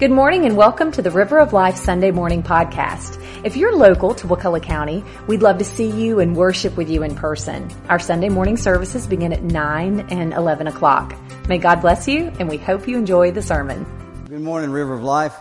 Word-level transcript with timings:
Good 0.00 0.10
morning 0.10 0.46
and 0.46 0.56
welcome 0.56 0.90
to 0.92 1.02
the 1.02 1.10
River 1.10 1.38
of 1.38 1.52
Life 1.52 1.76
Sunday 1.76 2.10
Morning 2.10 2.42
Podcast. 2.42 3.22
If 3.44 3.54
you're 3.54 3.76
local 3.76 4.14
to 4.14 4.26
Wakulla 4.26 4.58
County, 4.58 5.04
we'd 5.26 5.42
love 5.42 5.58
to 5.58 5.64
see 5.66 5.90
you 5.90 6.20
and 6.20 6.34
worship 6.34 6.74
with 6.78 6.88
you 6.88 7.02
in 7.02 7.14
person. 7.14 7.70
Our 7.90 7.98
Sunday 7.98 8.30
morning 8.30 8.56
services 8.56 9.06
begin 9.06 9.30
at 9.34 9.42
9 9.42 10.06
and 10.08 10.32
11 10.32 10.68
o'clock. 10.68 11.14
May 11.50 11.58
God 11.58 11.82
bless 11.82 12.08
you 12.08 12.32
and 12.38 12.48
we 12.48 12.56
hope 12.56 12.88
you 12.88 12.96
enjoy 12.96 13.32
the 13.32 13.42
sermon. 13.42 13.84
Good 14.26 14.40
morning, 14.40 14.70
River 14.70 14.94
of 14.94 15.02
Life. 15.02 15.36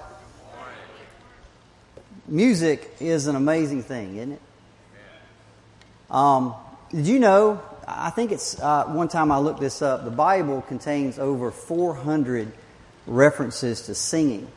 Music 2.28 2.98
is 3.00 3.28
an 3.28 3.38
amazing 3.38 3.84
thing, 3.84 4.18
isn't 4.18 4.34
it? 4.34 4.41
Um, 6.12 6.54
did 6.91 7.07
you 7.07 7.20
know? 7.20 7.62
I 7.88 8.10
think 8.10 8.34
it's 8.34 8.60
uh, 8.60 8.88
one 8.88 9.07
time 9.07 9.32
I 9.32 9.38
looked 9.38 9.62
this 9.62 9.82
up. 9.82 10.04
The 10.04 10.12
Bible 10.12 10.64
contains 10.64 11.18
over 11.18 11.50
400 11.50 12.52
references 13.10 13.82
to 13.84 13.96
singing. 13.96 14.48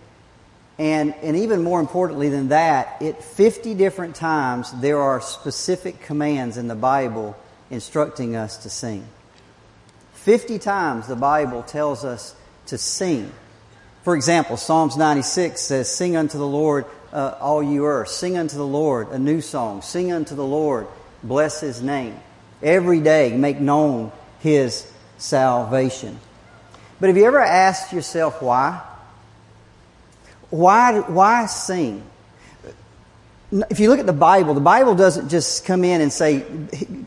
And, 0.79 1.15
and 1.17 1.37
even 1.37 1.63
more 1.63 1.81
importantly 1.81 2.29
than 2.29 2.49
that, 2.49 3.01
it 3.01 3.23
50 3.23 3.75
different 3.75 4.15
times 4.15 4.73
there 4.81 5.01
are 5.01 5.21
specific 5.21 6.01
commands 6.01 6.57
in 6.57 6.69
the 6.69 6.75
Bible 6.75 7.37
instructing 7.71 8.37
us 8.37 8.59
to 8.59 8.71
sing. 8.71 9.07
50 10.15 10.59
times 10.59 11.09
the 11.09 11.17
Bible 11.17 11.63
tells 11.63 12.05
us 12.05 12.35
to 12.67 12.79
sing. 12.79 13.33
For 14.03 14.15
example, 14.15 14.57
Psalms 14.57 14.97
96 14.97 15.61
says, 15.61 15.89
Sing 15.89 16.17
unto 16.17 16.39
the 16.39 16.47
Lord, 16.47 16.87
uh, 17.13 17.37
all 17.41 17.63
you 17.63 17.87
earth. 17.87 18.09
Sing 18.09 18.37
unto 18.37 18.57
the 18.57 18.67
Lord 18.67 19.09
a 19.09 19.19
new 19.19 19.41
song. 19.41 19.83
Sing 19.83 20.13
unto 20.13 20.35
the 20.35 20.45
Lord, 20.45 20.87
bless 21.23 21.61
his 21.61 21.83
name. 21.83 22.19
Every 22.63 23.01
day 23.01 23.37
make 23.37 23.61
known 23.61 24.13
his 24.41 24.91
salvation. 25.19 26.19
But 27.03 27.09
have 27.09 27.17
you 27.17 27.25
ever 27.25 27.41
asked 27.41 27.93
yourself 27.93 28.41
why? 28.41 28.81
Why, 30.51 31.01
why 31.01 31.47
sing? 31.47 32.05
If 33.51 33.81
you 33.81 33.89
look 33.91 33.99
at 33.99 34.07
the 34.07 34.13
Bible, 34.13 34.55
the 34.55 34.61
Bible 34.61 34.95
doesn't 34.95 35.29
just 35.29 35.65
come 35.65 35.83
in 35.83 36.01
and 36.01 36.13
say, 36.13 36.47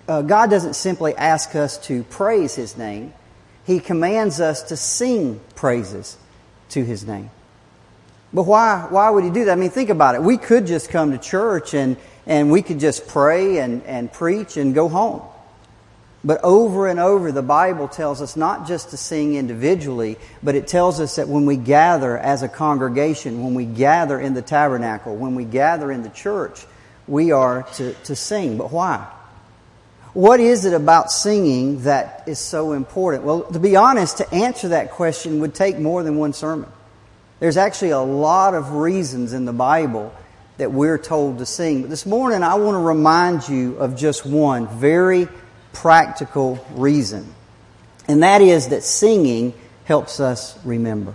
uh, 0.09 0.21
God 0.23 0.49
doesn't 0.49 0.73
simply 0.73 1.15
ask 1.15 1.55
us 1.55 1.77
to 1.87 2.03
praise 2.03 2.55
His 2.55 2.75
name. 2.77 3.13
He 3.65 3.79
commands 3.79 4.41
us 4.41 4.63
to 4.63 4.75
sing 4.75 5.39
praises 5.55 6.17
to 6.71 6.83
His 6.83 7.07
name. 7.07 7.29
But 8.33 8.43
why, 8.43 8.87
why 8.89 9.09
would 9.09 9.23
He 9.23 9.29
do 9.29 9.45
that? 9.45 9.53
I 9.53 9.55
mean, 9.55 9.69
think 9.69 9.89
about 9.89 10.15
it. 10.15 10.21
We 10.21 10.35
could 10.35 10.67
just 10.67 10.89
come 10.89 11.13
to 11.13 11.17
church 11.17 11.73
and, 11.73 11.95
and 12.25 12.51
we 12.51 12.63
could 12.63 12.81
just 12.81 13.07
pray 13.07 13.59
and, 13.59 13.81
and 13.83 14.11
preach 14.11 14.57
and 14.57 14.75
go 14.75 14.89
home. 14.89 15.21
But 16.25 16.43
over 16.43 16.87
and 16.87 16.99
over, 16.99 17.31
the 17.31 17.43
Bible 17.43 17.87
tells 17.87 18.19
us 18.19 18.35
not 18.35 18.67
just 18.67 18.89
to 18.89 18.97
sing 18.97 19.35
individually, 19.35 20.17
but 20.41 20.55
it 20.55 20.67
tells 20.67 20.99
us 20.99 21.17
that 21.17 21.27
when 21.27 21.45
we 21.45 21.55
gather 21.55 22.17
as 22.17 22.41
a 22.41 22.49
congregation, 22.49 23.43
when 23.43 23.53
we 23.53 23.65
gather 23.65 24.19
in 24.19 24.33
the 24.33 24.41
tabernacle, 24.41 25.15
when 25.15 25.35
we 25.35 25.45
gather 25.45 25.91
in 25.91 26.01
the 26.01 26.09
church, 26.09 26.65
we 27.07 27.31
are 27.31 27.61
to, 27.75 27.93
to 28.05 28.15
sing. 28.15 28.57
But 28.57 28.71
why? 28.71 29.07
What 30.15 30.39
is 30.39 30.65
it 30.65 30.73
about 30.73 31.11
singing 31.11 31.83
that 31.83 32.23
is 32.25 32.39
so 32.39 32.71
important? 32.71 33.23
Well, 33.23 33.43
to 33.43 33.59
be 33.59 33.75
honest, 33.75 34.17
to 34.17 34.33
answer 34.33 34.69
that 34.69 34.91
question 34.91 35.41
would 35.41 35.53
take 35.53 35.77
more 35.77 36.01
than 36.01 36.17
one 36.17 36.33
sermon. 36.33 36.71
There's 37.39 37.57
actually 37.57 37.91
a 37.91 37.99
lot 37.99 38.55
of 38.55 38.71
reasons 38.71 39.31
in 39.31 39.45
the 39.45 39.53
Bible 39.53 40.11
that 40.57 40.71
we're 40.71 40.97
told 40.97 41.37
to 41.37 41.45
sing. 41.45 41.81
But 41.81 41.91
this 41.91 42.07
morning, 42.07 42.41
I 42.41 42.55
want 42.55 42.75
to 42.75 42.79
remind 42.79 43.47
you 43.47 43.75
of 43.75 43.95
just 43.95 44.25
one 44.25 44.67
very 44.67 45.27
practical 45.75 46.65
reason. 46.71 47.33
And 48.07 48.23
that 48.23 48.41
is 48.41 48.69
that 48.69 48.83
singing 48.83 49.53
helps 49.83 50.19
us 50.19 50.57
remember. 50.65 51.13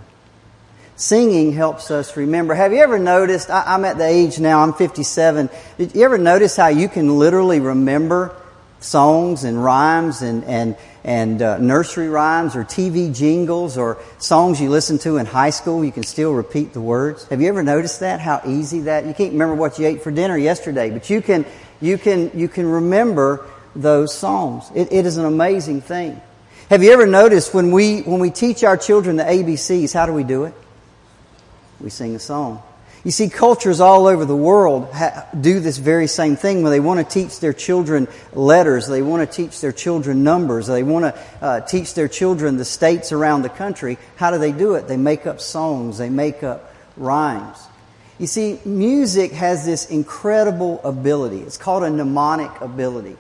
Singing 0.97 1.53
helps 1.53 1.91
us 1.91 2.17
remember. 2.17 2.55
Have 2.55 2.73
you 2.73 2.81
ever 2.81 2.99
noticed? 2.99 3.49
I, 3.49 3.75
am 3.75 3.85
at 3.85 3.97
the 3.97 4.05
age 4.05 4.39
now, 4.39 4.61
I'm 4.61 4.75
57. 4.75 5.49
Did 5.79 5.95
you 5.95 6.05
ever 6.05 6.19
notice 6.19 6.57
how 6.57 6.69
you 6.69 6.89
can 6.89 7.19
literally 7.19 7.59
remember 7.59 8.37
songs 8.81 9.45
and 9.45 9.63
rhymes 9.63 10.21
and, 10.21 10.45
and, 10.45 10.77
and 11.03 11.41
uh, 11.41 11.57
nursery 11.59 12.09
rhymes 12.09 12.55
or 12.55 12.65
TV 12.65 13.15
jingles 13.15 13.79
or 13.79 13.97
songs 14.19 14.61
you 14.61 14.69
listened 14.69 15.01
to 15.03 15.17
in 15.17 15.25
high 15.25 15.51
school? 15.51 15.83
You 15.83 15.93
can 15.93 16.03
still 16.03 16.35
repeat 16.35 16.75
the 16.75 16.83
words. 16.83 17.25
Have 17.29 17.41
you 17.41 17.49
ever 17.49 17.63
noticed 17.63 18.01
that? 18.01 18.21
How 18.21 18.43
easy 18.47 18.81
that? 18.81 19.07
You 19.07 19.15
can't 19.15 19.33
remember 19.33 19.55
what 19.55 19.79
you 19.79 19.87
ate 19.87 20.03
for 20.03 20.11
dinner 20.11 20.37
yesterday, 20.37 20.91
but 20.91 21.09
you 21.09 21.23
can, 21.23 21.47
you 21.81 21.97
can, 21.97 22.31
you 22.35 22.49
can 22.49 22.67
remember 22.67 23.47
those 23.75 24.17
songs. 24.17 24.71
It, 24.75 24.93
it 24.93 25.07
is 25.07 25.17
an 25.17 25.25
amazing 25.25 25.81
thing. 25.81 26.21
Have 26.69 26.83
you 26.83 26.93
ever 26.93 27.07
noticed 27.07 27.53
when 27.53 27.73
we, 27.73 28.03
when 28.03 28.21
we 28.21 28.31
teach 28.31 28.63
our 28.63 28.77
children 28.77 29.17
the 29.17 29.25
ABCs, 29.25 29.93
how 29.93 30.07
do 30.07 30.13
we 30.13 30.23
do 30.23 30.45
it? 30.45 30.55
We 31.81 31.91
sing 31.91 32.15
a 32.15 32.21
song. 32.21 32.63
You 33.03 33.11
see, 33.11 33.31
cultures 33.31 33.81
all 33.81 34.07
over 34.07 34.27
the 34.27 34.37
world 34.37 34.93
ha- 34.93 35.27
do 35.39 35.61
this 35.61 35.79
very 35.79 36.07
same 36.07 36.37
thing 36.37 36.63
when 36.63 36.71
they 36.71 36.81
want 36.81 37.01
to 37.01 37.05
teach 37.05 37.41
their 37.41 37.55
children 37.55 38.09
letters, 38.35 38.87
they 38.87 39.01
want 39.01 39.29
to 39.29 39.35
teach 39.35 39.61
their 39.61 39.73
children 39.73 40.23
numbers, 40.23 40.67
they 40.67 40.83
want 40.83 41.07
to 41.07 41.21
uh, 41.41 41.61
teach 41.61 41.95
their 41.95 42.09
children 42.09 42.59
the 42.59 42.65
states 42.65 43.11
around 43.11 43.43
the 43.43 43.49
country. 43.49 43.97
How 44.17 44.31
do 44.31 44.39
they 44.39 44.53
do 44.53 44.75
it? 44.75 44.87
They 44.87 44.99
make 44.99 45.27
up 45.27 45.41
songs, 45.41 45.97
they 45.97 46.11
make 46.11 46.43
up 46.43 46.75
rhymes. 46.99 47.57
You 48.19 48.27
see, 48.27 48.61
music 48.67 49.33
has 49.33 49.65
this 49.65 49.91
incredible 49.91 50.79
ability. 50.85 51.39
It's 51.39 51.57
called 51.57 51.85
a 51.85 51.91
mnemonic 51.91 52.61
ability. 52.61 53.17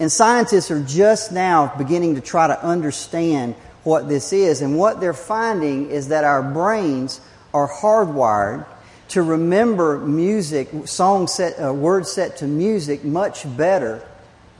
And 0.00 0.10
scientists 0.10 0.70
are 0.70 0.82
just 0.82 1.30
now 1.30 1.72
beginning 1.76 2.14
to 2.14 2.22
try 2.22 2.46
to 2.46 2.64
understand 2.64 3.54
what 3.84 4.08
this 4.08 4.32
is. 4.32 4.62
And 4.62 4.78
what 4.78 4.98
they're 4.98 5.12
finding 5.12 5.90
is 5.90 6.08
that 6.08 6.24
our 6.24 6.42
brains 6.42 7.20
are 7.52 7.68
hardwired 7.68 8.66
to 9.08 9.22
remember 9.22 9.98
music, 9.98 10.70
song 10.86 11.26
set, 11.26 11.62
uh, 11.62 11.72
words 11.74 12.10
set 12.10 12.38
to 12.38 12.46
music 12.46 13.04
much 13.04 13.44
better 13.56 14.02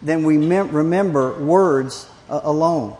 than 0.02 0.24
we 0.24 0.36
mem- 0.36 0.72
remember 0.72 1.42
words 1.42 2.06
uh, 2.28 2.40
alone. 2.42 2.94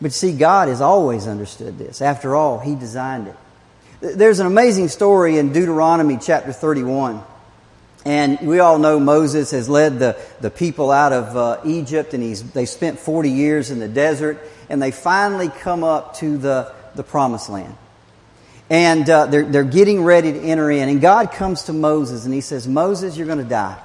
But 0.00 0.12
see, 0.12 0.32
God 0.32 0.68
has 0.68 0.80
always 0.80 1.26
understood 1.26 1.76
this. 1.76 2.00
After 2.00 2.34
all, 2.34 2.58
He 2.58 2.74
designed 2.74 3.28
it. 3.28 3.36
There's 4.00 4.38
an 4.38 4.46
amazing 4.46 4.88
story 4.88 5.38
in 5.38 5.52
Deuteronomy 5.52 6.18
chapter 6.22 6.52
31. 6.52 7.22
And 8.06 8.38
we 8.46 8.60
all 8.60 8.78
know 8.78 9.00
Moses 9.00 9.50
has 9.50 9.68
led 9.68 9.98
the, 9.98 10.16
the 10.40 10.48
people 10.48 10.92
out 10.92 11.12
of 11.12 11.36
uh, 11.36 11.60
Egypt, 11.64 12.14
and 12.14 12.22
he's, 12.22 12.40
they 12.52 12.64
spent 12.64 13.00
40 13.00 13.30
years 13.30 13.72
in 13.72 13.80
the 13.80 13.88
desert, 13.88 14.38
and 14.70 14.80
they 14.80 14.92
finally 14.92 15.48
come 15.48 15.82
up 15.82 16.14
to 16.18 16.38
the, 16.38 16.72
the 16.94 17.02
promised 17.02 17.50
land. 17.50 17.76
And 18.70 19.10
uh, 19.10 19.26
they're, 19.26 19.44
they're 19.44 19.64
getting 19.64 20.04
ready 20.04 20.32
to 20.32 20.38
enter 20.38 20.70
in. 20.70 20.88
And 20.88 21.00
God 21.00 21.32
comes 21.32 21.64
to 21.64 21.72
Moses, 21.72 22.24
and 22.24 22.32
he 22.32 22.42
says, 22.42 22.68
Moses, 22.68 23.16
you're 23.16 23.26
going 23.26 23.42
to 23.42 23.44
die. 23.44 23.76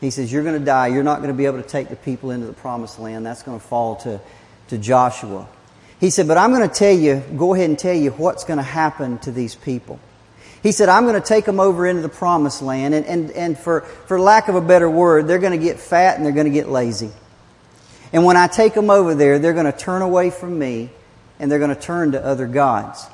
He 0.00 0.10
says, 0.10 0.32
You're 0.32 0.42
going 0.42 0.58
to 0.58 0.64
die. 0.64 0.86
You're 0.86 1.04
not 1.04 1.18
going 1.18 1.28
to 1.28 1.36
be 1.36 1.44
able 1.44 1.60
to 1.60 1.68
take 1.68 1.90
the 1.90 1.96
people 1.96 2.30
into 2.30 2.46
the 2.46 2.54
promised 2.54 2.98
land. 2.98 3.26
That's 3.26 3.42
going 3.42 3.60
to 3.60 3.66
fall 3.66 3.96
to, 3.96 4.18
to 4.68 4.78
Joshua. 4.78 5.46
He 5.98 6.08
said, 6.08 6.26
But 6.26 6.38
I'm 6.38 6.54
going 6.54 6.66
to 6.66 6.74
tell 6.74 6.94
you, 6.94 7.22
go 7.36 7.52
ahead 7.52 7.68
and 7.68 7.78
tell 7.78 7.94
you 7.94 8.12
what's 8.12 8.44
going 8.44 8.56
to 8.56 8.62
happen 8.62 9.18
to 9.18 9.30
these 9.30 9.54
people. 9.54 10.00
He 10.62 10.72
said, 10.72 10.88
I'm 10.88 11.04
going 11.04 11.20
to 11.20 11.26
take 11.26 11.46
them 11.46 11.58
over 11.58 11.86
into 11.86 12.02
the 12.02 12.08
promised 12.08 12.60
land. 12.60 12.94
And, 12.94 13.06
and, 13.06 13.30
and 13.30 13.58
for, 13.58 13.80
for 13.80 14.20
lack 14.20 14.48
of 14.48 14.54
a 14.54 14.60
better 14.60 14.90
word, 14.90 15.26
they're 15.26 15.38
going 15.38 15.58
to 15.58 15.64
get 15.64 15.80
fat 15.80 16.16
and 16.16 16.24
they're 16.24 16.32
going 16.32 16.46
to 16.46 16.52
get 16.52 16.68
lazy. 16.68 17.10
And 18.12 18.24
when 18.24 18.36
I 18.36 18.46
take 18.46 18.74
them 18.74 18.90
over 18.90 19.14
there, 19.14 19.38
they're 19.38 19.54
going 19.54 19.70
to 19.70 19.76
turn 19.76 20.02
away 20.02 20.30
from 20.30 20.58
me 20.58 20.90
and 21.38 21.50
they're 21.50 21.58
going 21.58 21.74
to 21.74 21.80
turn 21.80 22.12
to 22.12 22.24
other 22.24 22.46
gods. 22.46 23.06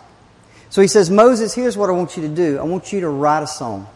So 0.70 0.82
he 0.82 0.88
says, 0.88 1.08
Moses, 1.10 1.54
here's 1.54 1.76
what 1.76 1.88
I 1.88 1.92
want 1.92 2.16
you 2.16 2.22
to 2.22 2.34
do. 2.34 2.58
I 2.58 2.62
want 2.62 2.92
you 2.92 3.00
to 3.00 3.08
write 3.08 3.42
a 3.42 3.46
song. 3.46 3.86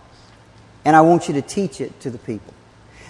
And 0.84 0.94
I 0.94 1.00
want 1.00 1.28
you 1.28 1.34
to 1.34 1.42
teach 1.42 1.80
it 1.80 1.98
to 2.00 2.10
the 2.10 2.18
people. 2.18 2.54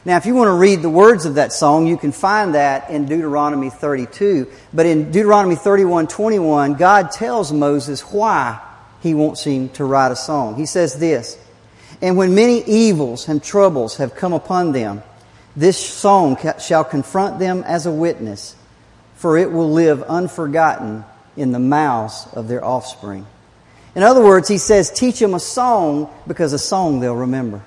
Now, 0.05 0.17
if 0.17 0.25
you 0.25 0.34
want 0.34 0.49
to 0.49 0.55
read 0.55 0.81
the 0.81 0.89
words 0.89 1.27
of 1.27 1.34
that 1.34 1.53
song, 1.53 1.87
you 1.87 1.99
can 1.99 2.11
find 2.11 2.55
that 2.55 2.89
in 2.89 3.05
Deuteronomy 3.05 3.69
32. 3.69 4.50
But 4.73 4.87
in 4.87 5.12
Deuteronomy 5.12 5.56
31, 5.56 6.06
21, 6.06 6.75
God 6.75 7.11
tells 7.11 7.53
Moses 7.53 8.00
why 8.00 8.61
he 9.00 9.15
wants 9.15 9.44
him 9.44 9.69
to 9.70 9.85
write 9.85 10.12
a 10.12 10.17
song. 10.17 10.56
He 10.56 10.67
says 10.67 10.99
this, 10.99 11.38
And 12.02 12.17
when 12.17 12.35
many 12.35 12.62
evils 12.64 13.29
and 13.29 13.43
troubles 13.43 13.97
have 13.97 14.14
come 14.14 14.32
upon 14.32 14.73
them, 14.73 15.02
this 15.56 15.79
song 15.79 16.38
shall 16.61 16.85
confront 16.85 17.38
them 17.38 17.64
as 17.67 17.87
a 17.87 17.93
witness, 17.93 18.55
for 19.14 19.37
it 19.37 19.50
will 19.50 19.73
live 19.73 20.02
unforgotten 20.02 21.05
in 21.37 21.52
the 21.52 21.58
mouths 21.58 22.26
of 22.32 22.49
their 22.49 22.64
offspring. 22.64 23.26
In 23.94 24.02
other 24.02 24.23
words, 24.23 24.49
he 24.49 24.58
says, 24.58 24.91
teach 24.91 25.19
them 25.19 25.35
a 25.35 25.41
song 25.41 26.08
because 26.26 26.52
a 26.52 26.58
song 26.58 27.00
they'll 27.00 27.17
remember. 27.17 27.62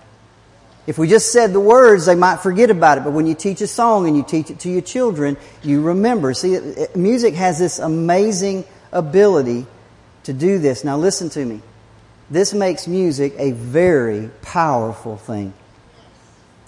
If 0.86 0.98
we 0.98 1.08
just 1.08 1.32
said 1.32 1.54
the 1.54 1.60
words, 1.60 2.06
they 2.06 2.16
might 2.16 2.42
forget 2.42 2.70
about 2.70 2.98
it. 2.98 3.04
But 3.04 3.14
when 3.14 3.26
you 3.26 3.36
teach 3.36 3.62
a 3.62 3.68
song 3.68 4.08
and 4.08 4.18
you 4.18 4.24
teach 4.24 4.50
it 4.50 4.60
to 4.62 4.70
your 4.70 4.82
children, 4.82 5.38
you 5.62 5.82
remember. 5.82 6.34
See, 6.34 6.60
music 6.96 7.36
has 7.36 7.58
this 7.58 7.80
amazing 7.80 8.66
ability 8.92 9.66
to 10.24 10.34
do 10.34 10.60
this. 10.60 10.84
Now, 10.84 10.98
listen 10.98 11.30
to 11.32 11.46
me. 11.46 11.62
This 12.30 12.54
makes 12.54 12.88
music 12.88 13.34
a 13.38 13.52
very 13.52 14.30
powerful 14.42 15.18
thing. 15.18 15.54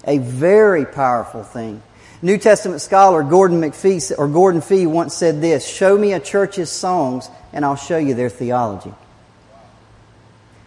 A 0.05 0.17
very 0.17 0.85
powerful 0.85 1.43
thing. 1.43 1.81
New 2.21 2.37
Testament 2.37 2.81
scholar 2.81 3.23
Gordon 3.23 3.61
McPhee 3.61 4.11
or 4.17 4.27
Gordon 4.27 4.61
Fee 4.61 4.85
once 4.85 5.13
said 5.13 5.41
this: 5.41 5.65
"Show 5.65 5.97
me 5.97 6.13
a 6.13 6.19
church's 6.19 6.71
songs, 6.71 7.29
and 7.53 7.65
I'll 7.65 7.75
show 7.75 7.97
you 7.97 8.13
their 8.13 8.29
theology." 8.29 8.93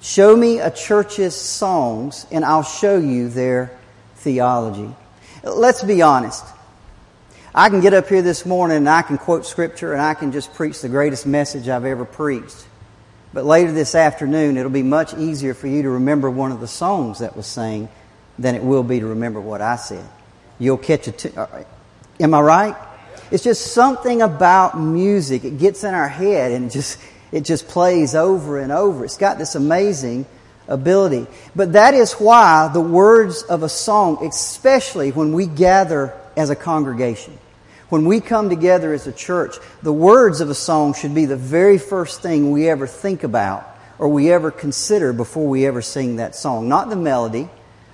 Show 0.01 0.37
me 0.37 0.61
a 0.61 0.71
church's 0.71 1.35
songs, 1.35 2.27
and 2.31 2.45
I'll 2.45 2.63
show 2.63 2.97
you 2.97 3.29
their 3.29 3.73
theology. 4.17 4.95
Let's 5.43 5.83
be 5.83 6.03
honest. 6.03 6.45
I 7.55 7.71
can 7.71 7.81
get 7.81 7.95
up 7.95 8.09
here 8.09 8.23
this 8.23 8.47
morning 8.47 8.77
and 8.77 8.89
I 8.89 9.03
can 9.03 9.19
quote 9.19 9.45
scripture 9.45 9.93
and 9.93 10.01
I 10.01 10.15
can 10.15 10.31
just 10.31 10.55
preach 10.55 10.81
the 10.81 10.89
greatest 10.89 11.27
message 11.27 11.69
I've 11.69 11.85
ever 11.85 12.05
preached. 12.05 12.68
But 13.39 13.45
later 13.45 13.71
this 13.71 13.95
afternoon, 13.95 14.57
it'll 14.57 14.69
be 14.69 14.83
much 14.83 15.15
easier 15.15 15.55
for 15.55 15.69
you 15.69 15.83
to 15.83 15.91
remember 15.91 16.29
one 16.29 16.51
of 16.51 16.59
the 16.59 16.67
songs 16.67 17.21
that 17.21 17.37
was 17.37 17.47
sang 17.47 17.89
than 18.37 18.57
it 18.57 18.65
will 18.65 18.83
be 18.83 18.99
to 18.99 19.07
remember 19.07 19.41
what 19.41 19.61
I 19.61 19.77
said. 19.77 20.05
You'll 20.59 20.77
catch 20.77 21.07
a. 21.07 21.13
T- 21.13 21.37
uh, 21.37 21.47
am 22.19 22.35
I 22.35 22.41
right? 22.41 22.77
It's 23.31 23.45
just 23.45 23.73
something 23.73 24.23
about 24.23 24.77
music. 24.77 25.45
It 25.45 25.57
gets 25.57 25.85
in 25.85 25.95
our 25.95 26.09
head 26.09 26.51
and 26.51 26.69
just 26.69 26.99
it 27.31 27.45
just 27.45 27.69
plays 27.69 28.17
over 28.17 28.59
and 28.59 28.73
over. 28.73 29.05
It's 29.05 29.19
got 29.19 29.39
this 29.39 29.55
amazing 29.55 30.27
ability. 30.67 31.29
But 31.55 31.75
that 31.75 31.95
is 31.95 32.15
why 32.15 32.69
the 32.73 32.81
words 32.81 33.45
of 33.45 33.63
a 33.63 33.69
song, 33.69 34.27
especially 34.27 35.13
when 35.13 35.33
we 35.33 35.47
gather 35.47 36.13
as 36.37 36.51
a 36.51 36.57
congregation, 36.57 37.39
when 37.89 38.05
we 38.05 38.21
come 38.21 38.49
together 38.51 38.93
as 38.93 39.07
a 39.07 39.13
church, 39.13 39.57
the 39.83 39.93
words 39.93 40.41
of 40.41 40.51
a 40.51 40.55
song 40.55 40.95
should 40.95 41.15
be 41.15 41.25
the 41.25 41.37
very 41.37 41.79
first 41.79 42.21
thing 42.21 42.51
we 42.51 42.69
ever 42.69 42.87
think 42.87 43.25
about 43.25 43.67
or 43.99 44.09
we 44.09 44.31
ever 44.31 44.51
consider 44.51 45.13
before 45.13 45.47
we 45.47 45.67
ever 45.67 45.83
sing 45.83 46.17
that 46.17 46.35
song. 46.35 46.69
Not 46.69 46.91
the 46.91 46.97
melody, 46.97 47.49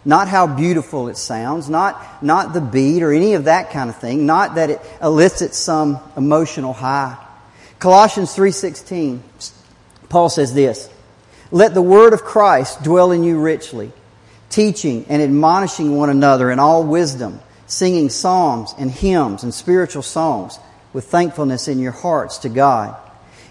not 0.05 0.29
how 0.29 0.47
beautiful 0.47 1.09
it 1.09 1.17
sounds, 1.17 1.71
not, 1.71 2.23
not 2.23 2.53
the 2.53 2.61
beat 2.61 3.03
or 3.03 3.13
any 3.13 3.35
of 3.35 3.45
that 3.45 3.71
kind 3.71 3.89
of 3.89 3.97
thing, 3.97 4.27
not 4.27 4.57
that 4.57 4.71
it 4.71 4.81
elicits 5.01 5.57
some 5.57 5.99
emotional 6.17 6.73
high. 6.73 7.17
Colossians 7.79 8.35
3:16 8.35 9.21
Paul 10.09 10.29
says 10.29 10.55
this, 10.55 10.89
"Let 11.51 11.75
the 11.75 11.83
word 11.83 12.13
of 12.13 12.25
Christ 12.25 12.83
dwell 12.83 13.11
in 13.11 13.25
you 13.25 13.39
richly, 13.39 13.93
teaching 14.51 15.07
and 15.09 15.21
admonishing 15.21 15.97
one 15.97 16.11
another 16.11 16.51
in 16.51 16.59
all 16.59 16.85
wisdom, 16.85 17.41
singing 17.67 18.11
psalms 18.11 18.75
and 18.79 18.91
hymns 18.91 19.43
and 19.43 19.53
spiritual 19.53 20.03
songs 20.03 20.59
with 20.93 21.07
thankfulness 21.07 21.69
in 21.69 21.79
your 21.79 21.93
hearts 21.93 22.39
to 22.39 22.49
God. 22.49 22.97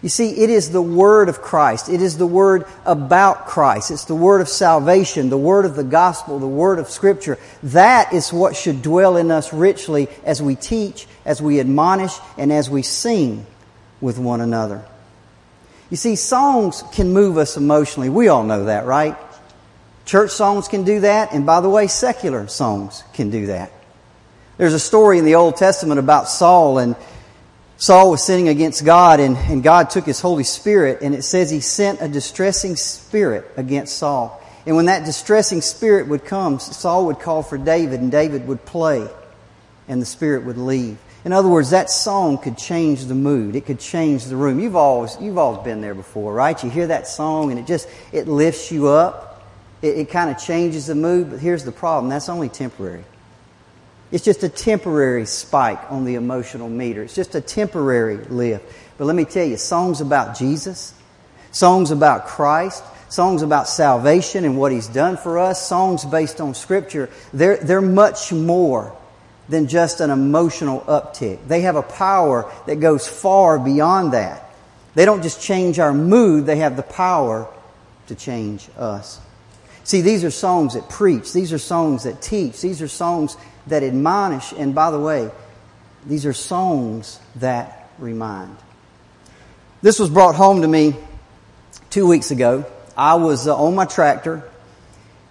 You 0.02 0.10
see, 0.10 0.32
it 0.32 0.50
is 0.50 0.72
the 0.72 0.82
Word 0.82 1.30
of 1.30 1.42
Christ. 1.42 1.88
It 1.88 2.02
is 2.02 2.18
the 2.18 2.28
Word 2.28 2.66
about 2.86 3.48
Christ. 3.48 3.90
It's 3.90 4.04
the 4.04 4.16
Word 4.16 4.42
of 4.42 4.50
salvation, 4.50 5.30
the 5.30 5.38
Word 5.38 5.64
of 5.64 5.78
the 5.78 5.84
gospel, 5.84 6.40
the 6.40 6.48
Word 6.48 6.78
of 6.78 6.90
Scripture. 6.90 7.40
That 7.64 8.12
is 8.12 8.34
what 8.34 8.58
should 8.58 8.82
dwell 8.82 9.16
in 9.16 9.32
us 9.32 9.54
richly 9.54 10.10
as 10.26 10.42
we 10.42 10.56
teach, 10.56 11.08
as 11.24 11.42
we 11.42 11.62
admonish, 11.62 12.14
and 12.38 12.52
as 12.52 12.70
we 12.70 12.82
sing 12.82 13.46
with 14.02 14.20
one 14.20 14.42
another. 14.42 14.84
You 15.90 15.96
see, 15.96 16.18
songs 16.18 16.84
can 16.92 17.14
move 17.14 17.38
us 17.38 17.56
emotionally. 17.56 18.10
We 18.10 18.28
all 18.28 18.44
know 18.44 18.66
that, 18.66 18.86
right? 18.86 19.16
Church 20.06 20.32
songs 20.32 20.68
can 20.68 20.84
do 20.84 21.00
that, 21.00 21.32
and 21.32 21.46
by 21.46 21.62
the 21.62 21.70
way, 21.70 21.88
secular 21.88 22.48
songs 22.50 23.06
can 23.14 23.30
do 23.30 23.46
that. 23.46 23.72
There's 24.58 24.74
a 24.74 24.80
story 24.80 25.18
in 25.18 25.26
the 25.26 25.36
Old 25.36 25.58
Testament 25.58 26.00
about 26.00 26.30
Saul, 26.30 26.78
and 26.78 26.96
Saul 27.78 28.12
was 28.12 28.24
sinning 28.24 28.50
against 28.50 28.86
God, 28.86 29.20
and, 29.20 29.36
and 29.36 29.64
God 29.64 29.90
took 29.90 30.06
his 30.06 30.20
Holy 30.22 30.44
Spirit, 30.44 31.02
and 31.02 31.16
it 31.16 31.24
says 31.24 31.50
he 31.50 31.60
sent 31.60 32.02
a 32.02 32.08
distressing 32.08 32.76
spirit 32.76 33.50
against 33.58 33.98
Saul. 33.98 34.40
And 34.68 34.76
when 34.76 34.86
that 34.86 35.06
distressing 35.06 35.62
spirit 35.62 36.08
would 36.08 36.24
come, 36.24 36.60
Saul 36.60 37.08
would 37.08 37.20
call 37.20 37.42
for 37.42 37.58
David, 37.58 38.00
and 38.00 38.12
David 38.12 38.48
would 38.48 38.64
play, 38.64 39.08
and 39.88 40.00
the 40.00 40.06
spirit 40.06 40.46
would 40.46 40.60
leave. 40.60 41.00
In 41.26 41.34
other 41.34 41.50
words, 41.50 41.72
that 41.72 41.90
song 41.90 42.38
could 42.38 42.58
change 42.58 43.06
the 43.06 43.16
mood. 43.16 43.56
It 43.56 43.66
could 43.66 43.80
change 43.80 44.26
the 44.26 44.36
room. 44.36 44.60
You've 44.60 44.76
always, 44.76 45.18
you've 45.20 45.38
always 45.38 45.64
been 45.64 45.82
there 45.82 45.96
before, 45.96 46.34
right? 46.34 46.62
You 46.62 46.70
hear 46.70 46.88
that 46.88 47.08
song 47.08 47.50
and 47.50 47.60
it 47.60 47.66
just, 47.66 47.88
it 48.12 48.28
lifts 48.28 48.72
you 48.72 48.88
up. 48.90 49.42
It, 49.82 50.00
it 50.00 50.10
kind 50.10 50.30
of 50.30 50.38
changes 50.38 50.88
the 50.88 50.96
mood, 50.96 51.30
but 51.30 51.40
here's 51.40 51.64
the 51.64 51.72
problem. 51.72 52.10
That's 52.10 52.28
only 52.28 52.50
temporary. 52.50 53.06
It's 54.14 54.24
just 54.24 54.44
a 54.44 54.50
temporary 54.50 55.26
spike 55.26 55.92
on 55.92 56.06
the 56.06 56.14
emotional 56.16 56.70
meter. 56.70 57.02
It's 57.02 57.16
just 57.16 57.34
a 57.34 57.42
temporary 57.42 58.18
lift. 58.18 58.64
But 58.96 59.06
let 59.06 59.16
me 59.16 59.26
tell 59.26 59.44
you, 59.44 59.58
songs 59.58 60.02
about 60.02 60.38
Jesus, 60.38 60.94
songs 61.52 61.90
about 61.90 62.28
Christ, 62.28 62.84
songs 63.10 63.42
about 63.42 63.68
salvation 63.68 64.46
and 64.46 64.56
what 64.56 64.72
He's 64.72 64.88
done 64.88 65.18
for 65.18 65.40
us, 65.40 65.68
songs 65.68 66.06
based 66.06 66.40
on 66.40 66.54
Scripture, 66.54 67.10
they're, 67.34 67.58
they're 67.58 67.82
much 67.82 68.32
more 68.32 68.96
than 69.50 69.68
just 69.68 70.00
an 70.00 70.12
emotional 70.12 70.82
uptick. 70.82 71.40
They 71.48 71.62
have 71.62 71.76
a 71.76 71.82
power 71.82 72.52
that 72.68 72.76
goes 72.76 73.08
far 73.08 73.58
beyond 73.58 74.14
that. 74.14 74.48
They 74.94 75.06
don't 75.06 75.24
just 75.24 75.42
change 75.42 75.80
our 75.80 75.92
mood, 75.92 76.46
they 76.46 76.58
have 76.58 76.78
the 76.78 76.84
power 76.84 77.52
to 78.10 78.14
change 78.14 78.70
us. 78.78 79.20
See, 79.86 80.02
these 80.02 80.24
are 80.24 80.32
songs 80.32 80.76
that 80.76 80.88
preach. 80.88 81.34
These 81.34 81.52
are 81.52 81.58
songs 81.58 82.04
that 82.04 82.22
teach. 82.22 82.62
These 82.62 82.82
are 82.82 82.88
songs 82.88 83.36
that 83.68 83.84
admonish. 83.84 84.54
And 84.54 84.76
by 84.76 84.92
the 84.92 85.00
way, 85.00 85.32
these 86.06 86.26
are 86.26 86.34
songs 86.34 87.20
that 87.36 87.90
remind. 87.98 88.58
This 89.82 90.00
was 90.00 90.10
brought 90.10 90.36
home 90.36 90.62
to 90.62 90.68
me 90.68 90.96
two 91.90 92.08
weeks 92.08 92.32
ago. 92.32 92.66
I 92.96 93.16
was 93.16 93.48
uh, 93.48 93.56
on 93.56 93.76
my 93.76 93.86
tractor 93.86 94.44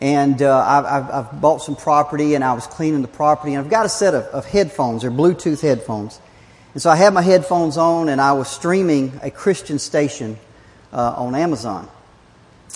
and 0.00 0.42
uh, 0.42 0.58
I've, 0.58 1.10
I've, 1.10 1.40
bought 1.40 1.62
some 1.62 1.76
property 1.76 2.34
and 2.34 2.42
I 2.42 2.54
was 2.54 2.66
cleaning 2.66 3.02
the 3.02 3.08
property 3.08 3.54
and 3.54 3.64
I've 3.64 3.70
got 3.70 3.86
a 3.86 3.88
set 3.88 4.14
of, 4.14 4.24
of 4.24 4.44
headphones. 4.44 5.02
They're 5.02 5.10
Bluetooth 5.10 5.60
headphones. 5.60 6.20
And 6.72 6.82
so 6.82 6.90
I 6.90 6.96
had 6.96 7.14
my 7.14 7.22
headphones 7.22 7.76
on 7.76 8.08
and 8.08 8.20
I 8.20 8.32
was 8.32 8.48
streaming 8.48 9.12
a 9.22 9.30
Christian 9.30 9.78
station 9.78 10.38
uh, 10.92 11.14
on 11.16 11.34
Amazon. 11.34 11.88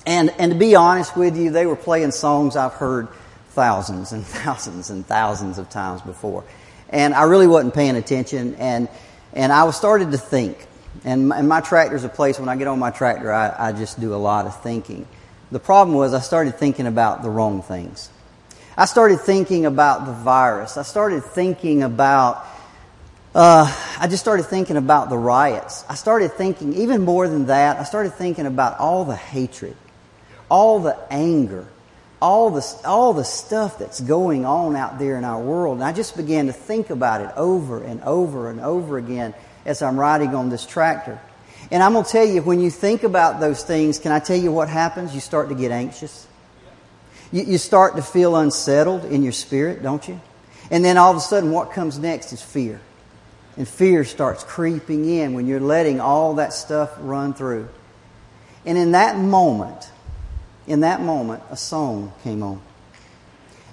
And, 0.06 0.30
and 0.38 0.52
to 0.52 0.58
be 0.58 0.76
honest 0.76 1.16
with 1.16 1.36
you, 1.36 1.50
they 1.50 1.66
were 1.66 1.76
playing 1.76 2.12
songs 2.12 2.54
I've 2.54 2.74
heard 2.74 3.08
thousands 3.56 4.12
and 4.12 4.24
thousands 4.44 4.90
and 4.90 5.04
thousands 5.04 5.58
of 5.58 5.68
times 5.68 6.02
before. 6.02 6.44
And 6.90 7.14
I 7.14 7.24
really 7.24 7.48
wasn't 7.48 7.74
paying 7.74 7.96
attention, 7.96 8.54
and, 8.56 8.88
and 9.32 9.52
I 9.52 9.64
was 9.64 9.76
started 9.76 10.12
to 10.12 10.18
think. 10.18 10.56
And 11.04 11.28
my, 11.28 11.38
and 11.38 11.48
my 11.48 11.60
tractor's 11.60 12.04
a 12.04 12.08
place, 12.08 12.38
when 12.38 12.48
I 12.48 12.56
get 12.56 12.68
on 12.68 12.78
my 12.78 12.90
tractor, 12.90 13.32
I, 13.32 13.54
I 13.58 13.72
just 13.72 14.00
do 14.00 14.14
a 14.14 14.16
lot 14.16 14.46
of 14.46 14.62
thinking. 14.62 15.08
The 15.50 15.58
problem 15.58 15.96
was 15.96 16.14
I 16.14 16.20
started 16.20 16.56
thinking 16.56 16.86
about 16.86 17.22
the 17.22 17.30
wrong 17.30 17.62
things. 17.62 18.08
I 18.76 18.84
started 18.84 19.20
thinking 19.20 19.66
about 19.66 20.06
the 20.06 20.12
virus. 20.12 20.76
I 20.76 20.82
started 20.82 21.24
thinking 21.24 21.82
about, 21.82 22.46
uh, 23.34 23.66
I 23.98 24.06
just 24.06 24.22
started 24.22 24.44
thinking 24.44 24.76
about 24.76 25.08
the 25.08 25.18
riots. 25.18 25.84
I 25.88 25.94
started 25.94 26.32
thinking, 26.32 26.74
even 26.74 27.02
more 27.02 27.26
than 27.26 27.46
that, 27.46 27.78
I 27.78 27.84
started 27.84 28.12
thinking 28.14 28.46
about 28.46 28.78
all 28.78 29.04
the 29.04 29.16
hatred, 29.16 29.76
all 30.48 30.80
the 30.80 30.96
anger, 31.10 31.66
all 32.20 32.50
the, 32.50 32.80
all 32.84 33.12
the 33.12 33.24
stuff 33.24 33.78
that's 33.78 34.00
going 34.00 34.44
on 34.44 34.74
out 34.74 34.98
there 34.98 35.18
in 35.18 35.24
our 35.24 35.40
world. 35.40 35.76
And 35.76 35.84
I 35.84 35.92
just 35.92 36.16
began 36.16 36.46
to 36.46 36.52
think 36.52 36.90
about 36.90 37.20
it 37.20 37.30
over 37.36 37.82
and 37.82 38.02
over 38.02 38.50
and 38.50 38.60
over 38.60 38.98
again 38.98 39.34
as 39.64 39.82
I'm 39.82 39.98
riding 39.98 40.34
on 40.34 40.48
this 40.48 40.64
tractor. 40.64 41.20
And 41.70 41.82
I'm 41.82 41.92
going 41.92 42.04
to 42.04 42.10
tell 42.10 42.24
you, 42.24 42.42
when 42.42 42.60
you 42.60 42.70
think 42.70 43.02
about 43.02 43.40
those 43.40 43.62
things, 43.64 43.98
can 43.98 44.12
I 44.12 44.20
tell 44.20 44.36
you 44.36 44.52
what 44.52 44.68
happens? 44.68 45.14
You 45.14 45.20
start 45.20 45.48
to 45.48 45.54
get 45.54 45.72
anxious. 45.72 46.26
You, 47.32 47.42
you 47.42 47.58
start 47.58 47.96
to 47.96 48.02
feel 48.02 48.36
unsettled 48.36 49.04
in 49.04 49.22
your 49.22 49.32
spirit, 49.32 49.82
don't 49.82 50.06
you? 50.06 50.20
And 50.70 50.84
then 50.84 50.96
all 50.96 51.10
of 51.10 51.16
a 51.16 51.20
sudden, 51.20 51.50
what 51.50 51.72
comes 51.72 51.98
next 51.98 52.32
is 52.32 52.40
fear. 52.40 52.80
And 53.56 53.66
fear 53.66 54.04
starts 54.04 54.44
creeping 54.44 55.08
in 55.08 55.34
when 55.34 55.46
you're 55.46 55.60
letting 55.60 56.00
all 56.00 56.34
that 56.34 56.52
stuff 56.52 56.92
run 57.00 57.34
through. 57.34 57.68
And 58.64 58.76
in 58.76 58.92
that 58.92 59.16
moment, 59.16 59.90
in 60.66 60.80
that 60.80 61.00
moment, 61.00 61.42
a 61.50 61.56
song 61.56 62.12
came 62.22 62.42
on. 62.42 62.60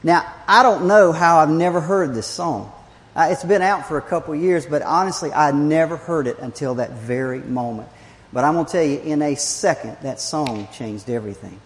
Now, 0.03 0.31
I 0.47 0.63
don't 0.63 0.87
know 0.87 1.11
how 1.11 1.39
I've 1.39 1.49
never 1.49 1.79
heard 1.79 2.13
this 2.13 2.27
song. 2.27 2.71
Uh, 3.15 3.29
it's 3.31 3.43
been 3.43 3.61
out 3.61 3.87
for 3.87 3.97
a 3.97 4.01
couple 4.01 4.35
years, 4.35 4.65
but 4.65 4.81
honestly, 4.81 5.31
I 5.31 5.51
never 5.51 5.97
heard 5.97 6.27
it 6.27 6.39
until 6.39 6.75
that 6.75 6.91
very 6.91 7.39
moment. 7.39 7.89
But 8.33 8.43
I'm 8.43 8.53
going 8.53 8.65
to 8.65 8.71
tell 8.71 8.83
you, 8.83 8.99
in 8.99 9.21
a 9.21 9.35
second, 9.35 9.97
that 10.01 10.19
song 10.19 10.67
changed 10.73 11.09
everything. 11.09 11.59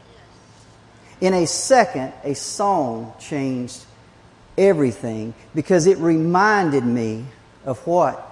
In 1.22 1.34
a 1.34 1.48
second, 1.48 2.14
a 2.24 2.36
song 2.36 3.14
changed 3.20 3.84
everything 4.58 5.34
because 5.56 5.88
it 5.88 5.98
reminded 5.98 6.86
me 6.86 7.26
of 7.66 7.86
what 7.88 8.24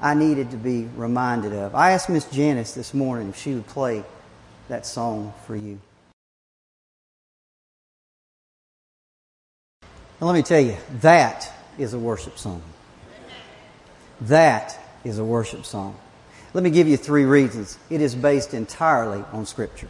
I 0.00 0.14
needed 0.14 0.50
to 0.50 0.56
be 0.56 0.88
reminded 0.96 1.52
of. 1.52 1.74
I 1.74 1.92
asked 1.92 2.08
Miss 2.08 2.24
Janice 2.24 2.72
this 2.72 2.94
morning 2.94 3.28
if 3.28 3.36
she 3.36 3.54
would 3.54 3.66
play 3.66 4.02
that 4.68 4.86
song 4.86 5.32
for 5.46 5.54
you. 5.54 5.78
And 10.22 10.28
let 10.28 10.36
me 10.36 10.42
tell 10.42 10.60
you, 10.60 10.76
that 11.00 11.52
is 11.78 11.94
a 11.94 11.98
worship 11.98 12.38
song. 12.38 12.62
That 14.20 14.78
is 15.02 15.18
a 15.18 15.24
worship 15.24 15.64
song. 15.64 15.96
Let 16.54 16.62
me 16.62 16.70
give 16.70 16.86
you 16.86 16.96
three 16.96 17.24
reasons. 17.24 17.76
It 17.90 18.00
is 18.00 18.14
based 18.14 18.54
entirely 18.54 19.24
on 19.32 19.46
Scripture. 19.46 19.88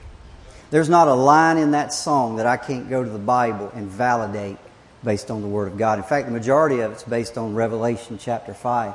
There's 0.70 0.88
not 0.88 1.06
a 1.06 1.12
line 1.12 1.58
in 1.58 1.72
that 1.72 1.92
song 1.92 2.36
that 2.36 2.46
I 2.46 2.56
can't 2.56 2.88
go 2.88 3.04
to 3.04 3.10
the 3.10 3.18
Bible 3.18 3.70
and 3.74 3.88
validate 3.90 4.56
based 5.04 5.30
on 5.30 5.42
the 5.42 5.48
Word 5.48 5.70
of 5.70 5.76
God. 5.76 5.98
In 5.98 6.04
fact, 6.04 6.28
the 6.28 6.32
majority 6.32 6.80
of 6.80 6.92
it's 6.92 7.02
based 7.02 7.36
on 7.36 7.54
Revelation 7.54 8.16
chapter 8.16 8.54
5. 8.54 8.94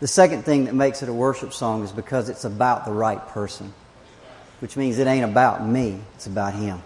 The 0.00 0.08
second 0.08 0.42
thing 0.42 0.64
that 0.64 0.74
makes 0.74 1.00
it 1.00 1.08
a 1.08 1.14
worship 1.14 1.52
song 1.52 1.84
is 1.84 1.92
because 1.92 2.28
it's 2.28 2.44
about 2.44 2.84
the 2.84 2.92
right 2.92 3.24
person. 3.28 3.72
which 4.58 4.76
means 4.76 4.98
it 4.98 5.06
ain't 5.06 5.24
about 5.24 5.64
me, 5.64 6.00
it's 6.16 6.26
about 6.26 6.54
Him. 6.54 6.82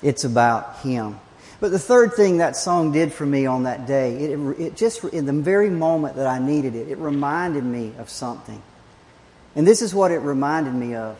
It's 0.00 0.24
about 0.24 0.78
Him. 0.78 1.20
But 1.60 1.72
the 1.72 1.78
third 1.78 2.14
thing 2.14 2.38
that 2.38 2.56
song 2.56 2.92
did 2.92 3.12
for 3.12 3.26
me 3.26 3.46
on 3.46 3.64
that 3.64 3.86
day, 3.86 4.16
it, 4.16 4.60
it 4.60 4.76
just, 4.76 5.02
in 5.04 5.26
the 5.26 5.32
very 5.32 5.70
moment 5.70 6.16
that 6.16 6.26
I 6.26 6.38
needed 6.38 6.76
it, 6.76 6.88
it 6.88 6.98
reminded 6.98 7.64
me 7.64 7.92
of 7.98 8.08
something. 8.08 8.62
And 9.56 9.66
this 9.66 9.82
is 9.82 9.92
what 9.92 10.12
it 10.12 10.18
reminded 10.18 10.72
me 10.72 10.94
of. 10.94 11.18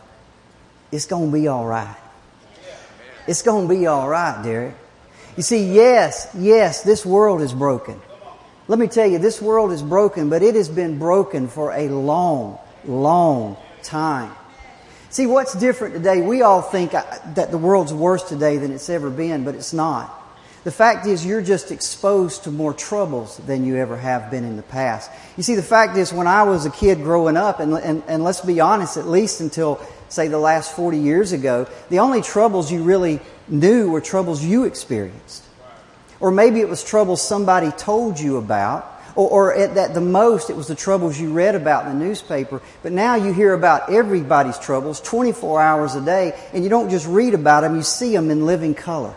It's 0.91 1.05
going 1.05 1.29
to 1.29 1.33
be 1.33 1.47
all 1.47 1.65
right. 1.65 1.97
It's 3.27 3.41
going 3.41 3.67
to 3.67 3.73
be 3.73 3.85
all 3.85 4.07
right, 4.07 4.41
Derek. 4.41 4.75
You 5.35 5.43
see, 5.43 5.73
yes, 5.73 6.29
yes, 6.37 6.83
this 6.83 7.05
world 7.05 7.41
is 7.41 7.53
broken. 7.53 7.99
Let 8.67 8.79
me 8.79 8.87
tell 8.87 9.07
you, 9.07 9.19
this 9.19 9.41
world 9.41 9.71
is 9.71 9.81
broken, 9.81 10.29
but 10.29 10.41
it 10.41 10.55
has 10.55 10.69
been 10.69 10.99
broken 10.99 11.47
for 11.47 11.71
a 11.73 11.89
long, 11.89 12.59
long 12.85 13.57
time. 13.83 14.31
See, 15.09 15.25
what's 15.25 15.53
different 15.53 15.95
today? 15.95 16.21
We 16.21 16.43
all 16.43 16.61
think 16.61 16.93
uh, 16.93 17.03
that 17.33 17.51
the 17.51 17.57
world's 17.57 17.93
worse 17.93 18.23
today 18.23 18.57
than 18.57 18.71
it's 18.71 18.89
ever 18.89 19.09
been, 19.09 19.43
but 19.43 19.55
it's 19.55 19.73
not. 19.73 20.18
The 20.69 20.75
fact 20.75 21.07
is, 21.07 21.25
you're 21.25 21.41
just 21.41 21.71
exposed 21.71 22.43
to 22.43 22.51
more 22.51 22.75
troubles 22.75 23.37
than 23.37 23.65
you 23.65 23.77
ever 23.77 23.97
have 23.97 24.29
been 24.29 24.43
in 24.43 24.55
the 24.55 24.61
past. 24.61 25.09
You 25.35 25.41
see, 25.41 25.55
the 25.55 25.63
fact 25.63 25.97
is, 25.97 26.13
when 26.13 26.27
I 26.27 26.43
was 26.43 26.67
a 26.67 26.69
kid 26.69 26.99
growing 26.99 27.37
up, 27.37 27.59
and, 27.59 27.73
and, 27.73 28.03
and 28.07 28.23
let's 28.23 28.41
be 28.41 28.59
honest, 28.59 28.95
at 28.95 29.07
least 29.07 29.41
until, 29.41 29.81
say, 30.09 30.27
the 30.27 30.37
last 30.37 30.75
40 30.75 30.99
years 30.99 31.31
ago, 31.31 31.67
the 31.89 31.97
only 31.97 32.21
troubles 32.21 32.71
you 32.71 32.83
really 32.83 33.19
knew 33.47 33.89
were 33.89 33.99
troubles 33.99 34.45
you 34.45 34.65
experienced. 34.65 35.43
Or 36.19 36.29
maybe 36.29 36.59
it 36.59 36.69
was 36.69 36.83
troubles 36.83 37.27
somebody 37.27 37.71
told 37.71 38.19
you 38.19 38.37
about, 38.37 38.85
or, 39.15 39.27
or 39.27 39.55
at, 39.55 39.75
at 39.75 39.95
the 39.95 40.01
most, 40.01 40.51
it 40.51 40.55
was 40.55 40.67
the 40.67 40.75
troubles 40.75 41.19
you 41.19 41.33
read 41.33 41.55
about 41.55 41.87
in 41.87 41.97
the 41.97 42.05
newspaper. 42.05 42.61
But 42.83 42.91
now 42.91 43.15
you 43.15 43.33
hear 43.33 43.55
about 43.55 43.91
everybody's 43.91 44.59
troubles 44.59 45.01
24 45.01 45.61
hours 45.61 45.95
a 45.95 46.01
day, 46.05 46.39
and 46.53 46.63
you 46.63 46.69
don't 46.69 46.91
just 46.91 47.07
read 47.07 47.33
about 47.33 47.61
them, 47.61 47.75
you 47.75 47.81
see 47.81 48.13
them 48.15 48.29
in 48.29 48.45
living 48.45 48.75
color. 48.75 49.15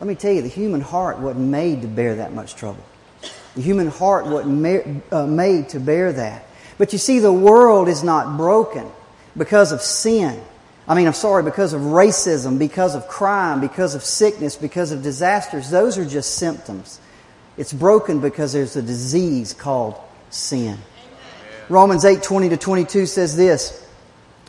Let 0.00 0.06
me 0.06 0.14
tell 0.14 0.32
you, 0.32 0.42
the 0.42 0.48
human 0.48 0.80
heart 0.80 1.18
wasn't 1.18 1.48
made 1.48 1.82
to 1.82 1.88
bear 1.88 2.16
that 2.16 2.32
much 2.32 2.54
trouble. 2.54 2.84
The 3.54 3.62
human 3.62 3.88
heart 3.88 4.26
wasn't 4.26 4.60
ma- 4.60 5.18
uh, 5.18 5.26
made 5.26 5.70
to 5.70 5.80
bear 5.80 6.12
that. 6.12 6.46
But 6.76 6.92
you 6.92 6.98
see, 6.98 7.20
the 7.20 7.32
world 7.32 7.88
is 7.88 8.04
not 8.04 8.36
broken 8.36 8.86
because 9.36 9.72
of 9.72 9.80
sin. 9.80 10.42
I 10.86 10.94
mean, 10.94 11.06
I'm 11.06 11.14
sorry, 11.14 11.42
because 11.42 11.72
of 11.72 11.80
racism, 11.80 12.58
because 12.58 12.94
of 12.94 13.08
crime, 13.08 13.60
because 13.60 13.94
of 13.94 14.04
sickness, 14.04 14.54
because 14.54 14.92
of 14.92 15.02
disasters. 15.02 15.70
Those 15.70 15.96
are 15.96 16.04
just 16.04 16.34
symptoms. 16.34 17.00
It's 17.56 17.72
broken 17.72 18.20
because 18.20 18.52
there's 18.52 18.76
a 18.76 18.82
disease 18.82 19.54
called 19.54 19.98
sin. 20.28 20.78
Romans 21.68 22.04
8 22.04 22.22
20 22.22 22.50
to 22.50 22.56
22 22.56 23.06
says 23.06 23.36
this 23.36 23.84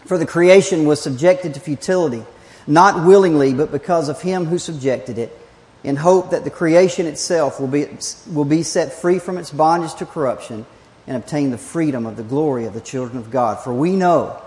For 0.05 0.17
the 0.17 0.25
creation 0.25 0.85
was 0.85 1.01
subjected 1.01 1.53
to 1.53 1.59
futility 1.61 2.23
not 2.67 3.05
willingly, 3.05 3.53
but 3.53 3.71
because 3.71 4.09
of 4.09 4.21
him 4.21 4.45
who 4.45 4.59
subjected 4.59 5.17
it, 5.17 5.37
in 5.83 5.95
hope 5.95 6.31
that 6.31 6.43
the 6.43 6.49
creation 6.49 7.05
itself 7.05 7.59
will 7.59 7.67
be, 7.67 7.87
will 8.31 8.45
be 8.45 8.63
set 8.63 8.93
free 8.93 9.19
from 9.19 9.37
its 9.37 9.51
bondage 9.51 9.95
to 9.95 10.05
corruption 10.05 10.65
and 11.07 11.15
obtain 11.15 11.51
the 11.51 11.57
freedom 11.57 12.05
of 12.05 12.17
the 12.17 12.23
glory 12.23 12.65
of 12.65 12.73
the 12.73 12.81
children 12.81 13.17
of 13.17 13.31
God. 13.31 13.63
For 13.63 13.73
we 13.73 13.95
know 13.95 14.41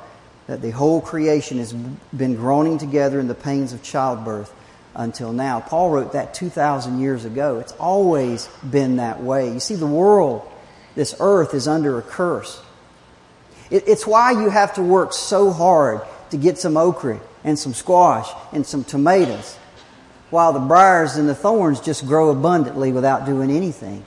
that 0.46 0.60
the 0.60 0.70
whole 0.70 1.00
creation 1.00 1.58
has 1.58 1.72
been 1.72 2.34
groaning 2.34 2.76
together 2.76 3.18
in 3.18 3.28
the 3.28 3.34
pains 3.34 3.72
of 3.72 3.82
childbirth 3.82 4.52
until 4.94 5.32
now. 5.32 5.60
Paul 5.60 5.90
wrote 5.90 6.12
that 6.12 6.34
2,000 6.34 7.00
years 7.00 7.24
ago. 7.24 7.60
It's 7.60 7.72
always 7.72 8.48
been 8.68 8.96
that 8.96 9.22
way. 9.22 9.52
You 9.52 9.60
see, 9.60 9.76
the 9.76 9.86
world, 9.86 10.46
this 10.94 11.14
earth, 11.20 11.54
is 11.54 11.68
under 11.68 11.98
a 11.98 12.02
curse. 12.02 12.60
It, 13.70 13.84
it's 13.86 14.06
why 14.06 14.32
you 14.32 14.50
have 14.50 14.74
to 14.74 14.82
work 14.82 15.12
so 15.12 15.52
hard 15.52 16.02
to 16.30 16.36
get 16.36 16.58
some 16.58 16.76
okra 16.76 17.20
and 17.44 17.58
some 17.58 17.74
squash 17.74 18.28
and 18.52 18.66
some 18.66 18.84
tomatoes, 18.84 19.56
while 20.30 20.52
the 20.52 20.60
briars 20.60 21.16
and 21.16 21.28
the 21.28 21.34
thorns 21.34 21.80
just 21.80 22.06
grow 22.06 22.30
abundantly 22.30 22.92
without 22.92 23.26
doing 23.26 23.50
anything. 23.50 24.04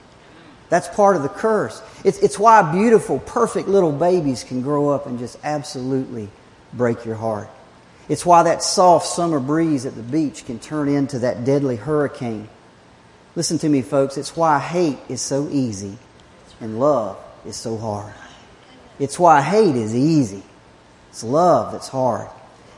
That's 0.69 0.87
part 0.87 1.15
of 1.15 1.23
the 1.23 1.29
curse. 1.29 1.81
It's, 2.03 2.17
it's 2.19 2.39
why 2.39 2.71
beautiful, 2.71 3.19
perfect 3.19 3.67
little 3.67 3.91
babies 3.91 4.43
can 4.43 4.61
grow 4.61 4.89
up 4.89 5.05
and 5.05 5.19
just 5.19 5.37
absolutely 5.43 6.29
break 6.73 7.05
your 7.05 7.15
heart. 7.15 7.49
It's 8.09 8.25
why 8.25 8.43
that 8.43 8.63
soft 8.63 9.07
summer 9.07 9.39
breeze 9.39 9.85
at 9.85 9.95
the 9.95 10.01
beach 10.01 10.45
can 10.45 10.59
turn 10.59 10.89
into 10.89 11.19
that 11.19 11.45
deadly 11.45 11.75
hurricane. 11.75 12.49
Listen 13.35 13.57
to 13.59 13.69
me, 13.69 13.81
folks. 13.81 14.17
It's 14.17 14.35
why 14.35 14.59
hate 14.59 14.97
is 15.09 15.21
so 15.21 15.47
easy 15.49 15.97
and 16.59 16.79
love 16.79 17.17
is 17.45 17.55
so 17.55 17.77
hard. 17.77 18.13
It's 18.99 19.17
why 19.17 19.41
hate 19.41 19.75
is 19.75 19.95
easy. 19.95 20.43
It's 21.13 21.23
love 21.23 21.71
that's 21.71 21.89
hard. 21.89 22.27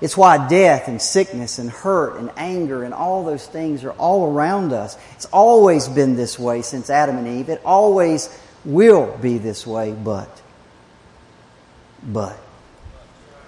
It's 0.01 0.18
why 0.18 0.50
death 0.50 0.89
and 0.89 1.01
sickness 1.01 1.58
and 1.58 1.70
hurt 1.70 2.20
and 2.20 2.30
anger 2.36 2.84
and 2.84 2.94
all 2.94 3.24
those 3.24 3.48
things 3.48 3.86
are 3.86 3.94
all 3.94 4.30
around 4.30 4.74
us. 4.74 4.98
It's 5.13 5.24
always 5.27 5.88
been 5.88 6.18
this 6.18 6.38
way 6.38 6.62
since 6.62 6.89
Adam 6.89 7.15
and 7.18 7.30
Eve. 7.30 7.48
It 7.48 7.62
always 7.63 8.27
will 8.65 9.18
be 9.22 9.38
this 9.38 9.65
way, 9.65 9.94
but, 9.94 10.42
but, 12.04 12.38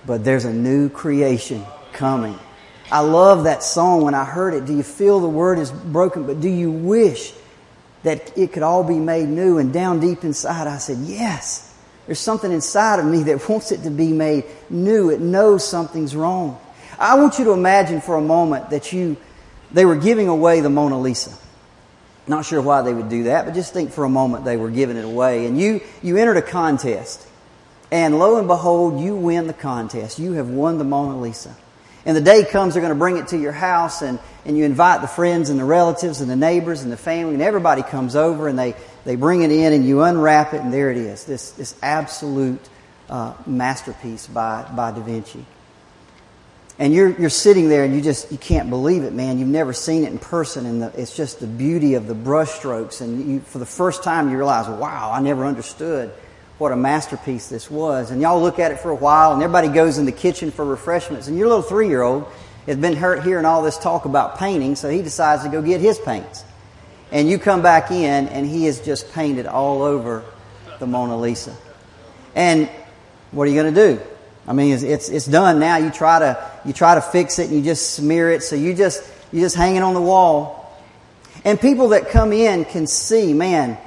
but 0.05 0.23
there's 0.23 0.45
a 0.45 0.53
new 0.53 0.87
creation 0.87 1.65
coming. 1.91 2.39
I 2.89 3.01
love 3.01 3.43
that 3.43 3.63
song 3.63 4.03
when 4.03 4.13
I 4.13 4.23
heard 4.23 4.53
it. 4.53 4.65
Do 4.65 4.73
you 4.73 4.83
feel 4.83 5.19
the 5.19 5.27
word 5.27 5.59
is 5.59 5.69
broken? 5.69 6.25
But 6.25 6.39
do 6.39 6.47
you 6.47 6.71
wish 6.71 7.33
that 8.03 8.37
it 8.37 8.53
could 8.53 8.63
all 8.63 8.85
be 8.85 8.99
made 8.99 9.27
new? 9.27 9.57
And 9.57 9.73
down 9.73 9.99
deep 9.99 10.23
inside, 10.23 10.65
I 10.65 10.77
said, 10.77 10.99
yes. 10.99 11.65
There's 12.07 12.19
something 12.19 12.51
inside 12.51 12.99
of 12.99 13.05
me 13.05 13.23
that 13.23 13.47
wants 13.47 13.71
it 13.71 13.83
to 13.83 13.91
be 13.91 14.11
made 14.11 14.45
new. 14.69 15.11
It 15.11 15.19
knows 15.19 15.67
something's 15.67 16.15
wrong. 16.15 16.59
I 16.97 17.19
want 17.19 17.37
you 17.37 17.45
to 17.45 17.51
imagine 17.51 18.01
for 18.01 18.15
a 18.15 18.21
moment 18.21 18.71
that 18.71 18.91
you, 18.91 19.17
they 19.71 19.85
were 19.85 19.97
giving 19.97 20.27
away 20.27 20.61
the 20.61 20.69
Mona 20.69 20.99
Lisa. 20.99 21.31
Not 22.25 22.45
sure 22.45 22.61
why 22.61 22.81
they 22.81 22.93
would 22.93 23.09
do 23.09 23.25
that, 23.25 23.45
but 23.45 23.53
just 23.53 23.73
think 23.73 23.91
for 23.91 24.03
a 24.03 24.09
moment 24.09 24.45
they 24.45 24.57
were 24.57 24.71
giving 24.71 24.97
it 24.97 25.05
away. 25.05 25.45
And 25.45 25.59
you, 25.59 25.81
you 26.01 26.17
entered 26.17 26.37
a 26.37 26.41
contest. 26.41 27.27
And 27.91 28.17
lo 28.19 28.37
and 28.37 28.47
behold, 28.47 28.99
you 28.99 29.15
win 29.15 29.47
the 29.47 29.53
contest. 29.53 30.17
You 30.17 30.33
have 30.33 30.49
won 30.49 30.77
the 30.77 30.83
Mona 30.83 31.19
Lisa. 31.19 31.55
And 32.05 32.15
the 32.15 32.21
day 32.21 32.45
comes, 32.45 32.73
they're 32.73 32.81
going 32.81 32.93
to 32.93 32.99
bring 32.99 33.17
it 33.17 33.27
to 33.29 33.37
your 33.37 33.51
house, 33.51 34.01
and, 34.01 34.17
and 34.45 34.57
you 34.57 34.63
invite 34.63 35.01
the 35.01 35.09
friends 35.09 35.49
and 35.49 35.59
the 35.59 35.65
relatives 35.65 36.21
and 36.21 36.31
the 36.31 36.37
neighbors 36.37 36.83
and 36.83 36.89
the 36.91 36.97
family, 36.97 37.33
and 37.33 37.43
everybody 37.43 37.83
comes 37.83 38.15
over 38.15 38.47
and 38.47 38.57
they, 38.57 38.75
they 39.07 39.15
bring 39.15 39.41
it 39.41 39.53
in, 39.53 39.71
and 39.71 39.87
you 39.87 40.01
unwrap 40.01 40.53
it, 40.53 40.59
and 40.59 40.73
there 40.73 40.91
it 40.91 40.97
is 40.97 41.23
this, 41.23 41.51
this 41.51 41.75
absolute 41.81 42.59
uh, 43.09 43.33
masterpiece 43.45 44.27
by, 44.27 44.69
by 44.75 44.91
Da 44.91 44.99
Vinci. 44.99 45.45
And 46.77 46.93
you're, 46.93 47.17
you're 47.17 47.29
sitting 47.29 47.69
there 47.69 47.85
and 47.85 47.95
you 47.95 48.01
just 48.01 48.33
you 48.33 48.37
can't 48.37 48.69
believe 48.69 49.03
it, 49.03 49.13
man. 49.13 49.39
You've 49.39 49.47
never 49.47 49.71
seen 49.71 50.03
it 50.03 50.11
in 50.11 50.19
person, 50.19 50.65
and 50.65 50.81
the, 50.81 51.01
it's 51.01 51.15
just 51.15 51.39
the 51.39 51.47
beauty 51.47 51.93
of 51.93 52.05
the 52.05 52.15
brushstrokes. 52.15 52.99
And 52.99 53.31
you, 53.31 53.39
for 53.39 53.59
the 53.59 53.65
first 53.65 54.03
time, 54.03 54.29
you 54.29 54.35
realize, 54.35 54.67
wow, 54.67 55.09
I 55.13 55.21
never 55.21 55.45
understood 55.45 56.13
what 56.57 56.73
a 56.73 56.75
masterpiece 56.75 57.47
this 57.47 57.71
was. 57.71 58.11
And 58.11 58.21
y'all 58.21 58.41
look 58.41 58.59
at 58.59 58.73
it 58.73 58.81
for 58.81 58.91
a 58.91 58.95
while, 58.95 59.31
and 59.31 59.41
everybody 59.41 59.69
goes 59.69 59.99
in 59.99 60.05
the 60.05 60.11
kitchen 60.11 60.51
for 60.51 60.65
refreshments. 60.65 61.29
And 61.29 61.37
your 61.37 61.47
little 61.47 61.63
three 61.63 61.87
year 61.87 62.01
old 62.01 62.29
has 62.65 62.75
been 62.75 62.97
hurt 62.97 63.23
hearing 63.23 63.45
all 63.45 63.61
this 63.61 63.77
talk 63.77 64.03
about 64.03 64.37
painting, 64.37 64.75
so 64.75 64.89
he 64.89 65.01
decides 65.01 65.43
to 65.43 65.49
go 65.49 65.61
get 65.61 65.79
his 65.79 65.97
paints. 65.97 66.43
And 67.11 67.29
you 67.29 67.39
come 67.39 67.61
back 67.61 67.91
in, 67.91 68.27
and 68.27 68.45
he 68.45 68.65
has 68.65 68.81
just 68.81 69.13
painted 69.13 69.45
all 69.45 69.81
over 69.81 70.23
the 70.79 70.87
Mona 70.87 71.17
Lisa. 71.17 71.55
And 72.35 72.69
what 73.31 73.47
are 73.47 73.51
you 73.51 73.61
going 73.61 73.73
to 73.73 73.95
do? 73.95 74.01
I 74.47 74.53
mean, 74.53 74.73
it's, 74.73 74.83
it's, 74.83 75.09
it's 75.09 75.25
done 75.25 75.59
now. 75.59 75.77
You 75.77 75.89
try 75.89 76.19
to 76.19 76.51
you 76.65 76.73
try 76.73 76.95
to 76.95 77.01
fix 77.01 77.39
it, 77.39 77.49
and 77.49 77.57
you 77.57 77.63
just 77.63 77.93
smear 77.95 78.31
it. 78.31 78.43
So 78.43 78.55
you 78.55 78.73
just 78.73 79.03
you 79.31 79.41
just 79.41 79.55
hang 79.55 79.75
it 79.75 79.81
on 79.81 79.93
the 79.93 80.01
wall. 80.01 80.55
And 81.43 81.59
people 81.59 81.89
that 81.89 82.09
come 82.09 82.33
in 82.33 82.65
can 82.65 82.87
see, 82.87 83.33
man, 83.33 83.77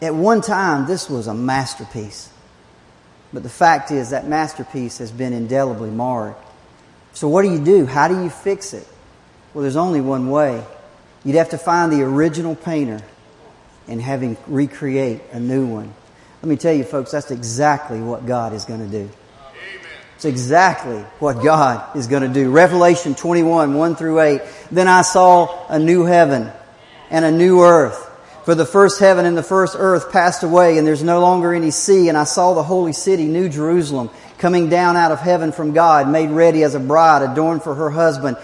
at 0.00 0.14
one 0.14 0.40
time, 0.40 0.86
this 0.86 1.10
was 1.10 1.26
a 1.26 1.34
masterpiece. 1.34 2.30
But 3.32 3.42
the 3.42 3.50
fact 3.50 3.90
is, 3.90 4.10
that 4.10 4.26
masterpiece 4.26 4.98
has 4.98 5.12
been 5.12 5.32
indelibly 5.32 5.90
marred. 5.90 6.34
So, 7.12 7.28
what 7.28 7.42
do 7.42 7.50
you 7.50 7.62
do? 7.62 7.86
How 7.86 8.08
do 8.08 8.22
you 8.22 8.30
fix 8.30 8.72
it? 8.72 8.86
Well, 9.52 9.62
there's 9.62 9.76
only 9.76 10.00
one 10.00 10.30
way. 10.30 10.64
You'd 11.24 11.36
have 11.36 11.50
to 11.50 11.58
find 11.58 11.92
the 11.92 12.02
original 12.02 12.54
painter 12.54 13.00
and 13.88 14.00
have 14.00 14.22
him 14.22 14.36
recreate 14.46 15.20
a 15.32 15.40
new 15.40 15.66
one. 15.66 15.92
Let 16.42 16.48
me 16.48 16.56
tell 16.56 16.72
you, 16.72 16.84
folks, 16.84 17.10
that's 17.10 17.30
exactly 17.30 18.00
what 18.00 18.24
God 18.24 18.54
is 18.54 18.64
going 18.64 18.80
to 18.80 18.88
do. 18.88 19.10
It's 20.16 20.24
exactly 20.24 20.98
what 21.18 21.42
God 21.42 21.96
is 21.96 22.06
going 22.06 22.22
to 22.22 22.28
do. 22.28 22.50
Revelation 22.50 23.14
21, 23.14 23.74
1 23.74 23.96
through 23.96 24.20
8. 24.20 24.42
Then 24.70 24.86
I 24.86 25.02
saw 25.02 25.66
a 25.68 25.78
new 25.78 26.04
heaven 26.04 26.50
and 27.10 27.24
a 27.24 27.32
new 27.32 27.62
earth. 27.62 28.06
For 28.44 28.54
the 28.54 28.66
first 28.66 29.00
heaven 29.00 29.26
and 29.26 29.36
the 29.36 29.42
first 29.42 29.76
earth 29.78 30.12
passed 30.12 30.42
away, 30.42 30.78
and 30.78 30.86
there's 30.86 31.02
no 31.02 31.20
longer 31.20 31.54
any 31.54 31.70
sea. 31.70 32.08
And 32.08 32.16
I 32.16 32.24
saw 32.24 32.54
the 32.54 32.62
holy 32.62 32.92
city, 32.92 33.26
New 33.26 33.48
Jerusalem, 33.48 34.10
coming 34.38 34.68
down 34.68 34.96
out 34.96 35.12
of 35.12 35.20
heaven 35.20 35.52
from 35.52 35.72
God, 35.72 36.08
made 36.08 36.30
ready 36.30 36.64
as 36.64 36.74
a 36.74 36.80
bride 36.80 37.22
adorned 37.22 37.62
for 37.62 37.74
her 37.74 37.90
husband. 37.90 38.38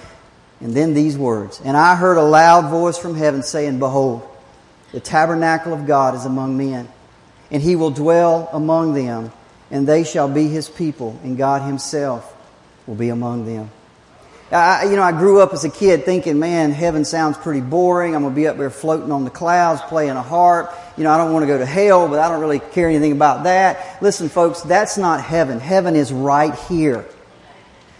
And 0.60 0.74
then 0.74 0.94
these 0.94 1.18
words 1.18 1.60
And 1.64 1.76
I 1.76 1.96
heard 1.96 2.16
a 2.16 2.22
loud 2.22 2.70
voice 2.70 2.98
from 2.98 3.14
heaven 3.14 3.42
saying, 3.42 3.78
Behold, 3.78 4.26
the 4.92 5.00
tabernacle 5.00 5.72
of 5.72 5.86
God 5.86 6.14
is 6.14 6.24
among 6.24 6.56
men, 6.56 6.88
and 7.50 7.62
he 7.62 7.76
will 7.76 7.90
dwell 7.90 8.48
among 8.52 8.94
them, 8.94 9.32
and 9.70 9.86
they 9.86 10.04
shall 10.04 10.28
be 10.28 10.48
his 10.48 10.68
people, 10.68 11.18
and 11.22 11.36
God 11.36 11.62
himself 11.62 12.34
will 12.86 12.94
be 12.94 13.08
among 13.08 13.46
them. 13.46 13.70
I, 14.50 14.84
you 14.84 14.94
know, 14.94 15.02
I 15.02 15.10
grew 15.10 15.40
up 15.40 15.52
as 15.52 15.64
a 15.64 15.68
kid 15.68 16.04
thinking, 16.04 16.38
man, 16.38 16.70
heaven 16.70 17.04
sounds 17.04 17.36
pretty 17.36 17.60
boring. 17.60 18.14
I'm 18.14 18.22
going 18.22 18.32
to 18.32 18.36
be 18.36 18.46
up 18.46 18.56
there 18.56 18.70
floating 18.70 19.10
on 19.10 19.24
the 19.24 19.30
clouds, 19.30 19.82
playing 19.82 20.10
a 20.10 20.22
harp. 20.22 20.72
You 20.96 21.02
know, 21.02 21.10
I 21.10 21.16
don't 21.16 21.32
want 21.32 21.42
to 21.42 21.48
go 21.48 21.58
to 21.58 21.66
hell, 21.66 22.08
but 22.08 22.20
I 22.20 22.28
don't 22.28 22.40
really 22.40 22.60
care 22.60 22.88
anything 22.88 23.10
about 23.10 23.42
that. 23.42 24.00
Listen, 24.00 24.28
folks, 24.28 24.60
that's 24.60 24.96
not 24.96 25.20
heaven. 25.20 25.58
Heaven 25.58 25.96
is 25.96 26.12
right 26.12 26.54
here. 26.54 27.04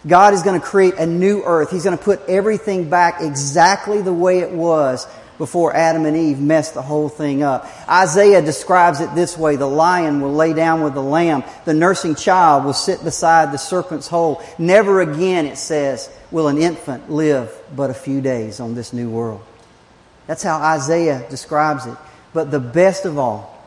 God 0.06 0.34
is 0.34 0.42
going 0.42 0.60
to 0.60 0.64
create 0.64 0.94
a 0.94 1.06
new 1.06 1.42
earth. 1.42 1.70
He's 1.70 1.84
going 1.84 1.98
to 1.98 2.02
put 2.02 2.20
everything 2.28 2.88
back 2.88 3.20
exactly 3.20 4.02
the 4.02 4.12
way 4.12 4.40
it 4.40 4.52
was 4.52 5.06
before 5.38 5.74
Adam 5.74 6.06
and 6.06 6.16
Eve 6.16 6.40
messed 6.40 6.74
the 6.74 6.82
whole 6.82 7.08
thing 7.08 7.42
up. 7.42 7.66
Isaiah 7.88 8.40
describes 8.40 9.00
it 9.00 9.14
this 9.14 9.36
way. 9.36 9.56
The 9.56 9.66
lion 9.66 10.20
will 10.20 10.32
lay 10.32 10.52
down 10.52 10.82
with 10.82 10.94
the 10.94 11.02
lamb. 11.02 11.44
The 11.64 11.74
nursing 11.74 12.14
child 12.14 12.64
will 12.64 12.72
sit 12.72 13.04
beside 13.04 13.52
the 13.52 13.58
serpent's 13.58 14.08
hole. 14.08 14.42
Never 14.58 15.00
again, 15.00 15.46
it 15.46 15.58
says, 15.58 16.08
will 16.30 16.48
an 16.48 16.58
infant 16.58 17.10
live 17.10 17.52
but 17.74 17.90
a 17.90 17.94
few 17.94 18.20
days 18.20 18.60
on 18.60 18.74
this 18.74 18.92
new 18.92 19.10
world. 19.10 19.42
That's 20.26 20.42
how 20.42 20.56
Isaiah 20.58 21.26
describes 21.28 21.86
it. 21.86 21.96
But 22.32 22.50
the 22.50 22.60
best 22.60 23.04
of 23.04 23.18
all, 23.18 23.62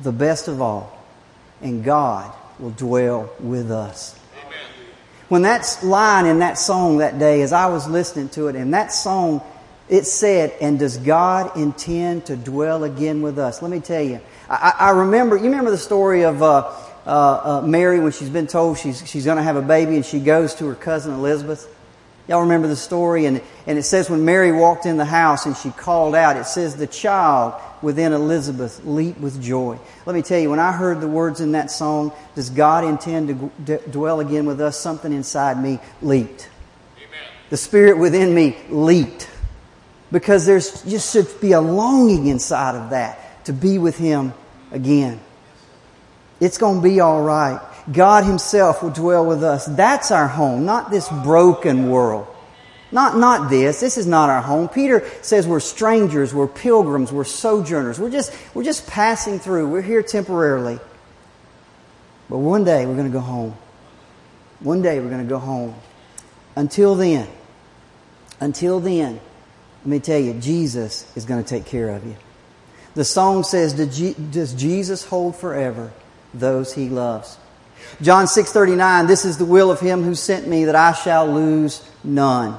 the 0.00 0.12
best 0.12 0.48
of 0.48 0.60
all, 0.60 0.96
and 1.62 1.84
God 1.84 2.32
will 2.58 2.70
dwell 2.70 3.30
with 3.40 3.70
us. 3.70 4.19
When 5.30 5.42
that 5.42 5.78
line 5.84 6.26
in 6.26 6.40
that 6.40 6.58
song 6.58 6.98
that 6.98 7.20
day, 7.20 7.42
as 7.42 7.52
I 7.52 7.66
was 7.66 7.88
listening 7.88 8.30
to 8.30 8.48
it, 8.48 8.56
and 8.56 8.74
that 8.74 8.92
song 8.92 9.40
it 9.88 10.04
said, 10.04 10.52
and 10.60 10.76
does 10.76 10.96
God 10.96 11.56
intend 11.56 12.26
to 12.26 12.36
dwell 12.36 12.82
again 12.82 13.22
with 13.22 13.38
us? 13.38 13.62
Let 13.62 13.70
me 13.70 13.78
tell 13.78 14.02
you. 14.02 14.20
I, 14.48 14.74
I 14.78 14.90
remember, 14.90 15.36
you 15.36 15.44
remember 15.44 15.70
the 15.70 15.78
story 15.78 16.24
of 16.24 16.42
uh, 16.42 16.72
uh, 17.06 17.60
uh, 17.60 17.62
Mary 17.64 18.00
when 18.00 18.10
she's 18.10 18.28
been 18.28 18.48
told 18.48 18.78
she's, 18.78 19.08
she's 19.08 19.24
going 19.24 19.36
to 19.36 19.42
have 19.44 19.54
a 19.54 19.62
baby 19.62 19.94
and 19.94 20.04
she 20.04 20.18
goes 20.18 20.56
to 20.56 20.66
her 20.66 20.74
cousin 20.74 21.12
Elizabeth? 21.14 21.68
Y'all 22.30 22.42
remember 22.42 22.68
the 22.68 22.76
story? 22.76 23.26
And, 23.26 23.42
and 23.66 23.76
it 23.76 23.82
says 23.82 24.08
when 24.08 24.24
Mary 24.24 24.52
walked 24.52 24.86
in 24.86 24.96
the 24.96 25.04
house 25.04 25.46
and 25.46 25.56
she 25.56 25.72
called 25.72 26.14
out, 26.14 26.36
it 26.36 26.46
says 26.46 26.76
the 26.76 26.86
child 26.86 27.60
within 27.82 28.12
Elizabeth 28.12 28.84
leaped 28.84 29.18
with 29.18 29.42
joy. 29.42 29.76
Let 30.06 30.14
me 30.14 30.22
tell 30.22 30.38
you, 30.38 30.48
when 30.48 30.60
I 30.60 30.70
heard 30.70 31.00
the 31.00 31.08
words 31.08 31.40
in 31.40 31.50
that 31.52 31.72
song, 31.72 32.12
does 32.36 32.48
God 32.48 32.84
intend 32.84 33.50
to 33.66 33.78
d- 33.78 33.90
dwell 33.90 34.20
again 34.20 34.46
with 34.46 34.60
us? 34.60 34.78
Something 34.78 35.12
inside 35.12 35.60
me 35.60 35.80
leaped. 36.02 36.48
Amen. 36.98 37.08
The 37.48 37.56
spirit 37.56 37.98
within 37.98 38.32
me 38.32 38.56
leaped 38.68 39.28
because 40.12 40.46
there's 40.46 40.84
just 40.84 41.12
should 41.12 41.40
be 41.40 41.50
a 41.50 41.60
longing 41.60 42.28
inside 42.28 42.76
of 42.76 42.90
that 42.90 43.44
to 43.46 43.52
be 43.52 43.76
with 43.78 43.98
Him 43.98 44.34
again. 44.70 45.18
It's 46.38 46.58
going 46.58 46.76
to 46.76 46.82
be 46.82 47.00
all 47.00 47.22
right. 47.22 47.60
God 47.90 48.24
Himself 48.24 48.82
will 48.82 48.90
dwell 48.90 49.26
with 49.26 49.42
us. 49.42 49.66
That's 49.66 50.10
our 50.10 50.28
home, 50.28 50.64
not 50.64 50.90
this 50.90 51.08
broken 51.08 51.90
world. 51.90 52.26
Not, 52.92 53.16
not 53.16 53.50
this. 53.50 53.80
This 53.80 53.96
is 53.96 54.06
not 54.06 54.30
our 54.30 54.42
home. 54.42 54.68
Peter 54.68 55.08
says 55.22 55.46
we're 55.46 55.60
strangers, 55.60 56.34
we're 56.34 56.48
pilgrims, 56.48 57.12
we're 57.12 57.24
sojourners. 57.24 58.00
We're 58.00 58.10
just, 58.10 58.36
we're 58.52 58.64
just 58.64 58.86
passing 58.88 59.38
through. 59.38 59.68
We're 59.68 59.82
here 59.82 60.02
temporarily. 60.02 60.80
But 62.28 62.38
one 62.38 62.64
day 62.64 62.86
we're 62.86 62.96
going 62.96 63.06
to 63.06 63.12
go 63.12 63.20
home. 63.20 63.56
One 64.60 64.82
day 64.82 64.98
we're 64.98 65.08
going 65.08 65.22
to 65.22 65.28
go 65.28 65.38
home. 65.38 65.74
Until 66.56 66.96
then, 66.96 67.28
until 68.40 68.80
then, 68.80 69.20
let 69.80 69.86
me 69.86 70.00
tell 70.00 70.18
you, 70.18 70.34
Jesus 70.34 71.10
is 71.16 71.24
going 71.24 71.42
to 71.42 71.48
take 71.48 71.66
care 71.66 71.90
of 71.90 72.04
you. 72.04 72.16
The 72.94 73.04
song 73.04 73.44
says, 73.44 73.72
Does 73.72 74.54
Jesus 74.54 75.04
hold 75.04 75.36
forever 75.36 75.92
those 76.34 76.74
he 76.74 76.88
loves? 76.88 77.38
John 78.02 78.26
6:39 78.26 79.06
This 79.06 79.24
is 79.24 79.38
the 79.38 79.44
will 79.44 79.70
of 79.70 79.80
him 79.80 80.02
who 80.02 80.14
sent 80.14 80.46
me 80.46 80.64
that 80.66 80.76
I 80.76 80.92
shall 80.92 81.26
lose 81.26 81.82
none 82.04 82.58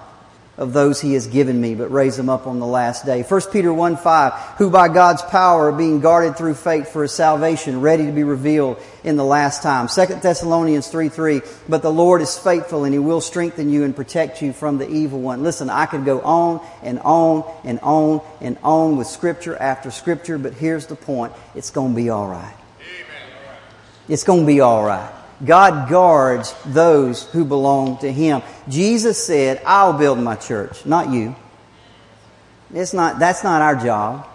of 0.61 0.73
those 0.73 1.01
he 1.01 1.13
has 1.13 1.25
given 1.25 1.59
me, 1.59 1.73
but 1.73 1.91
raise 1.91 2.17
them 2.17 2.29
up 2.29 2.45
on 2.45 2.59
the 2.59 2.67
last 2.67 3.03
day. 3.03 3.23
1 3.23 3.41
Peter 3.51 3.73
1 3.73 3.97
5, 3.97 4.33
who 4.59 4.69
by 4.69 4.89
God's 4.89 5.23
power 5.23 5.69
are 5.69 5.71
being 5.71 6.01
guarded 6.01 6.37
through 6.37 6.53
faith 6.53 6.91
for 6.91 7.01
his 7.01 7.11
salvation, 7.11 7.81
ready 7.81 8.05
to 8.05 8.11
be 8.11 8.23
revealed 8.23 8.77
in 9.03 9.17
the 9.17 9.25
last 9.25 9.63
time. 9.63 9.87
2 9.87 10.19
Thessalonians 10.21 10.87
3 10.87 11.09
3, 11.09 11.41
but 11.67 11.81
the 11.81 11.91
Lord 11.91 12.21
is 12.21 12.37
faithful 12.37 12.83
and 12.83 12.93
he 12.93 12.99
will 12.99 13.21
strengthen 13.21 13.71
you 13.71 13.83
and 13.83 13.95
protect 13.95 14.43
you 14.43 14.53
from 14.53 14.77
the 14.77 14.87
evil 14.87 15.19
one. 15.19 15.41
Listen, 15.41 15.69
I 15.69 15.87
could 15.87 16.05
go 16.05 16.21
on 16.21 16.63
and 16.83 16.99
on 16.99 17.43
and 17.63 17.79
on 17.79 18.21
and 18.39 18.57
on 18.61 18.97
with 18.97 19.07
scripture 19.07 19.57
after 19.57 19.89
scripture, 19.89 20.37
but 20.37 20.53
here's 20.53 20.85
the 20.85 20.95
point. 20.95 21.33
It's 21.55 21.71
going 21.71 21.93
to 21.93 21.95
be 21.95 22.11
alright. 22.11 22.60
It's 24.07 24.23
going 24.23 24.41
to 24.41 24.47
be 24.47 24.61
alright. 24.61 25.11
God 25.43 25.89
guards 25.89 26.53
those 26.65 27.23
who 27.31 27.45
belong 27.45 27.97
to 27.99 28.11
Him. 28.11 28.41
Jesus 28.69 29.23
said, 29.23 29.61
I'll 29.65 29.93
build 29.93 30.19
my 30.19 30.35
church, 30.35 30.85
not 30.85 31.09
you. 31.09 31.35
It's 32.73 32.93
not, 32.93 33.19
that's 33.19 33.43
not 33.43 33.61
our 33.61 33.75
job. 33.75 34.27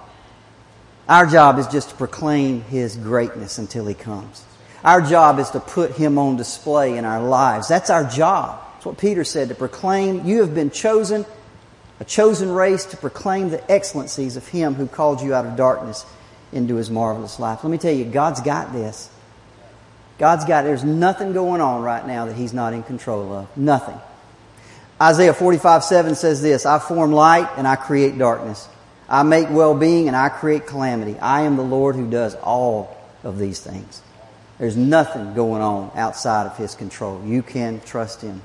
Our 1.09 1.27
job 1.27 1.59
is 1.59 1.69
just 1.69 1.91
to 1.91 1.95
proclaim 1.95 2.63
His 2.63 2.97
greatness 2.97 3.59
until 3.59 3.87
He 3.87 3.95
comes. 3.95 4.45
Our 4.83 5.01
job 5.01 5.39
is 5.39 5.51
to 5.51 5.61
put 5.61 5.93
Him 5.93 6.19
on 6.19 6.37
display 6.37 6.97
in 6.97 7.05
our 7.05 7.23
lives. 7.23 7.69
That's 7.69 7.91
our 7.91 8.05
job. 8.05 8.61
That's 8.75 8.87
what 8.87 8.99
Peter 8.99 9.25
said, 9.25 9.49
to 9.49 9.55
proclaim, 9.55 10.27
you 10.27 10.41
have 10.41 10.55
been 10.55 10.71
chosen, 10.71 11.25
a 12.01 12.05
chosen 12.05 12.51
race 12.51 12.85
to 12.87 12.97
proclaim 12.97 13.51
the 13.51 13.71
excellencies 13.71 14.37
of 14.37 14.47
Him 14.49 14.75
who 14.75 14.89
called 14.89 15.21
you 15.21 15.35
out 15.35 15.47
of 15.47 15.57
darkness 15.57 16.05
into 16.53 16.75
His 16.75 16.91
marvelous 16.91 17.39
life. 17.39 17.63
Let 17.63 17.71
me 17.71 17.79
tell 17.79 17.95
you, 17.95 18.05
God's 18.05 18.41
got 18.41 18.73
this. 18.73 19.09
God's 20.19 20.45
got, 20.45 20.63
there's 20.63 20.85
nothing 20.85 21.33
going 21.33 21.61
on 21.61 21.83
right 21.83 22.07
now 22.07 22.27
that 22.27 22.37
He's 22.37 22.55
not 22.55 22.73
in 22.73 22.83
control 22.83 23.33
of. 23.33 23.57
Nothing. 23.57 23.99
Isaiah 25.01 25.35
45, 25.35 25.85
7 25.85 26.15
says 26.15 26.41
this, 26.41 26.65
I 26.65 26.79
form 26.79 27.13
light 27.13 27.51
and 27.59 27.69
I 27.69 27.77
create 27.77 28.17
darkness. 28.17 28.67
I 29.09 29.23
make 29.23 29.51
well-being 29.51 30.09
and 30.09 30.17
I 30.17 30.31
create 30.31 30.67
calamity. 30.67 31.19
I 31.19 31.43
am 31.43 31.57
the 31.57 31.63
Lord 31.63 31.97
who 31.97 32.11
does 32.11 32.35
all 32.37 32.97
of 33.23 33.39
these 33.39 33.61
things. 33.61 34.03
There's 34.59 34.77
nothing 34.77 35.35
going 35.35 35.61
on 35.61 35.91
outside 35.95 36.47
of 36.47 36.57
His 36.57 36.75
control. 36.75 37.23
You 37.25 37.43
can 37.43 37.81
trust 37.83 38.23
Him. 38.23 38.43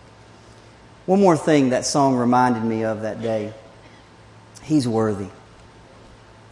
One 1.06 1.22
more 1.22 1.38
thing 1.38 1.70
that 1.70 1.86
song 1.86 2.16
reminded 2.16 2.64
me 2.64 2.84
of 2.84 3.02
that 3.04 3.22
day. 3.22 3.54
He's 4.64 4.88
worthy. 4.88 5.30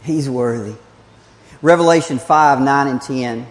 He's 0.02 0.30
worthy. 0.30 0.74
Revelation 1.60 2.18
5, 2.18 2.60
9 2.60 2.86
and 2.86 3.02
10 3.02 3.46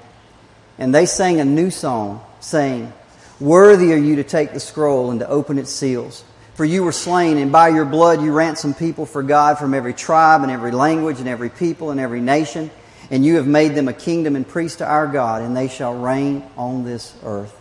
and 0.79 0.95
they 0.95 1.05
sang 1.05 1.39
a 1.39 1.45
new 1.45 1.69
song, 1.69 2.25
saying, 2.39 2.91
Worthy 3.39 3.93
are 3.93 3.97
you 3.97 4.15
to 4.15 4.23
take 4.23 4.53
the 4.53 4.59
scroll 4.59 5.11
and 5.11 5.19
to 5.19 5.27
open 5.27 5.59
its 5.59 5.71
seals. 5.71 6.23
For 6.55 6.65
you 6.65 6.83
were 6.83 6.91
slain, 6.91 7.37
and 7.37 7.51
by 7.51 7.69
your 7.69 7.85
blood 7.85 8.21
you 8.21 8.33
ransomed 8.33 8.77
people 8.77 9.05
for 9.05 9.21
God 9.21 9.59
from 9.59 9.73
every 9.73 9.93
tribe 9.93 10.41
and 10.41 10.51
every 10.51 10.71
language 10.71 11.19
and 11.19 11.27
every 11.27 11.49
people 11.49 11.91
and 11.91 11.99
every 11.99 12.21
nation. 12.21 12.71
And 13.11 13.25
you 13.25 13.35
have 13.35 13.47
made 13.47 13.75
them 13.75 13.87
a 13.87 13.93
kingdom 13.93 14.35
and 14.35 14.47
priests 14.47 14.77
to 14.77 14.85
our 14.85 15.07
God, 15.07 15.41
and 15.41 15.55
they 15.55 15.67
shall 15.67 15.93
reign 15.93 16.43
on 16.57 16.83
this 16.83 17.13
earth. 17.23 17.55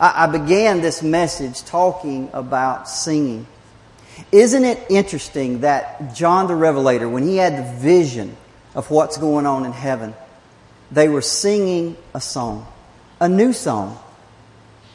I, 0.00 0.24
I 0.24 0.26
began 0.26 0.80
this 0.80 1.02
message 1.02 1.64
talking 1.64 2.30
about 2.32 2.88
singing. 2.88 3.46
Isn't 4.32 4.64
it 4.64 4.78
interesting 4.90 5.60
that 5.60 6.14
John 6.14 6.46
the 6.46 6.54
Revelator, 6.54 7.08
when 7.08 7.26
he 7.26 7.36
had 7.36 7.58
the 7.58 7.78
vision 7.80 8.36
of 8.74 8.90
what's 8.90 9.18
going 9.18 9.46
on 9.46 9.64
in 9.66 9.72
heaven, 9.72 10.14
they 10.90 11.08
were 11.08 11.22
singing 11.22 11.96
a 12.14 12.20
song, 12.20 12.66
a 13.20 13.28
new 13.28 13.52
song. 13.52 13.98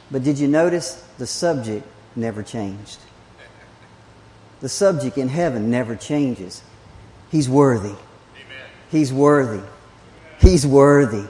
But 0.10 0.24
did 0.24 0.40
you 0.40 0.48
notice 0.48 0.96
the 1.18 1.28
subject 1.28 1.86
never 2.16 2.44
changed? 2.44 3.00
The 4.62 4.70
subject 4.70 5.18
in 5.18 5.28
heaven 5.28 5.72
never 5.72 5.96
changes. 5.96 6.62
He's 7.32 7.50
worthy. 7.50 7.90
Amen. 7.90 7.98
He's 8.92 9.12
worthy. 9.12 9.66
He's 10.40 10.68
worthy. 10.68 11.26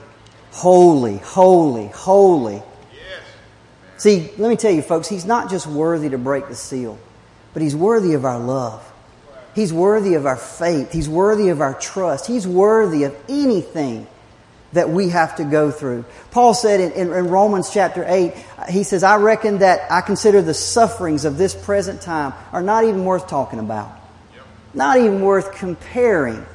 Holy, 0.50 1.16
holy, 1.16 1.88
holy. 1.88 2.56
Yes. 2.56 3.22
See, 3.96 4.30
let 4.36 4.50
me 4.50 4.56
tell 4.56 4.72
you, 4.72 4.82
folks, 4.82 5.08
He's 5.08 5.24
not 5.24 5.48
just 5.48 5.66
worthy 5.66 6.10
to 6.10 6.18
break 6.18 6.48
the 6.48 6.54
seal, 6.54 6.98
but 7.54 7.62
He's 7.62 7.74
worthy 7.74 8.12
of 8.12 8.24
our 8.24 8.38
love. 8.38 8.86
He's 9.54 9.72
worthy 9.72 10.14
of 10.14 10.26
our 10.26 10.36
faith. 10.36 10.92
He's 10.92 11.08
worthy 11.08 11.48
of 11.48 11.60
our 11.60 11.74
trust. 11.74 12.26
He's 12.26 12.46
worthy 12.46 13.04
of 13.04 13.16
anything 13.28 14.06
that 14.72 14.88
we 14.88 15.10
have 15.10 15.36
to 15.36 15.44
go 15.44 15.70
through. 15.70 16.04
Paul 16.30 16.54
said 16.54 16.80
in, 16.80 16.92
in, 16.92 17.12
in, 17.12 17.28
Romans 17.28 17.70
chapter 17.70 18.04
8, 18.06 18.32
uh, 18.58 18.64
he 18.66 18.84
says, 18.84 19.02
I 19.02 19.16
reckon 19.16 19.58
that 19.58 19.90
I 19.90 20.00
consider 20.00 20.40
the 20.40 20.54
sufferings 20.54 21.24
of 21.24 21.36
this 21.36 21.54
present 21.54 22.00
time 22.00 22.32
are 22.52 22.62
not 22.62 22.84
even 22.84 23.04
worth 23.04 23.28
talking 23.28 23.58
about. 23.58 23.90
Yep. 24.34 24.46
Not 24.74 24.96
even 24.98 25.20
worth 25.20 25.52
comparing 25.52 26.46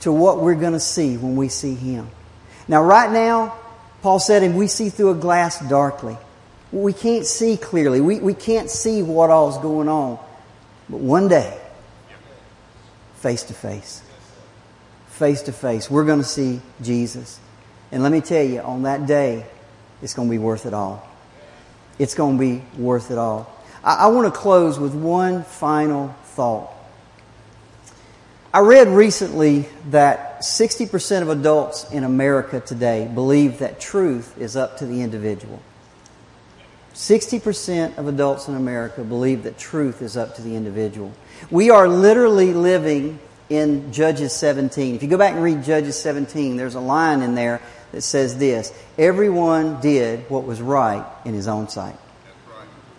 to 0.00 0.12
what 0.12 0.40
we're 0.40 0.54
going 0.54 0.72
to 0.72 0.80
see 0.80 1.16
when 1.16 1.36
we 1.36 1.48
see 1.48 1.74
Him. 1.74 2.08
Now, 2.68 2.82
right 2.82 3.10
now, 3.10 3.56
Paul 4.02 4.18
said, 4.18 4.42
and 4.42 4.56
we 4.56 4.68
see 4.68 4.90
through 4.90 5.10
a 5.10 5.14
glass 5.14 5.60
darkly. 5.68 6.16
We 6.70 6.92
can't 6.92 7.26
see 7.26 7.56
clearly. 7.56 8.00
We, 8.00 8.20
we 8.20 8.34
can't 8.34 8.70
see 8.70 9.02
what 9.02 9.30
all's 9.30 9.58
going 9.58 9.88
on. 9.88 10.18
But 10.88 11.00
one 11.00 11.28
day, 11.28 11.58
face 13.16 13.42
to 13.44 13.54
face, 13.54 14.02
face 15.08 15.42
to 15.42 15.52
face, 15.52 15.90
we're 15.90 16.04
going 16.04 16.20
to 16.20 16.24
see 16.24 16.60
Jesus. 16.80 17.40
And 17.90 18.02
let 18.02 18.12
me 18.12 18.20
tell 18.20 18.42
you, 18.42 18.60
on 18.60 18.82
that 18.82 19.06
day, 19.06 19.46
it's 20.02 20.14
going 20.14 20.28
to 20.28 20.30
be 20.32 20.38
worth 20.38 20.66
it 20.66 20.74
all. 20.74 21.06
It's 21.98 22.14
going 22.14 22.36
to 22.36 22.40
be 22.40 22.64
worth 22.80 23.10
it 23.10 23.18
all. 23.18 23.50
I, 23.82 23.94
I 23.94 24.06
want 24.08 24.32
to 24.32 24.38
close 24.38 24.78
with 24.78 24.94
one 24.94 25.42
final 25.44 26.08
thought. 26.24 26.70
I 28.52 28.60
read 28.60 28.88
recently 28.88 29.68
that 29.90 30.40
60% 30.40 31.22
of 31.22 31.28
adults 31.28 31.90
in 31.90 32.04
America 32.04 32.60
today 32.60 33.10
believe 33.12 33.58
that 33.58 33.78
truth 33.80 34.38
is 34.38 34.56
up 34.56 34.78
to 34.78 34.86
the 34.86 35.02
individual. 35.02 35.62
60% 36.94 37.98
of 37.98 38.08
adults 38.08 38.48
in 38.48 38.54
America 38.54 39.04
believe 39.04 39.44
that 39.44 39.58
truth 39.58 40.02
is 40.02 40.16
up 40.16 40.34
to 40.36 40.42
the 40.42 40.56
individual. 40.56 41.12
We 41.50 41.70
are 41.70 41.86
literally 41.86 42.52
living 42.52 43.20
in 43.48 43.92
Judges 43.92 44.32
17. 44.32 44.94
If 44.94 45.02
you 45.02 45.08
go 45.08 45.18
back 45.18 45.34
and 45.34 45.42
read 45.42 45.62
Judges 45.62 45.98
17, 46.00 46.56
there's 46.56 46.74
a 46.74 46.80
line 46.80 47.22
in 47.22 47.34
there 47.34 47.60
that 47.92 48.02
says 48.02 48.38
this 48.38 48.72
Everyone 48.96 49.80
did 49.80 50.28
what 50.30 50.44
was 50.44 50.60
right 50.60 51.04
in 51.24 51.34
his 51.34 51.48
own 51.48 51.68
sight 51.68 51.96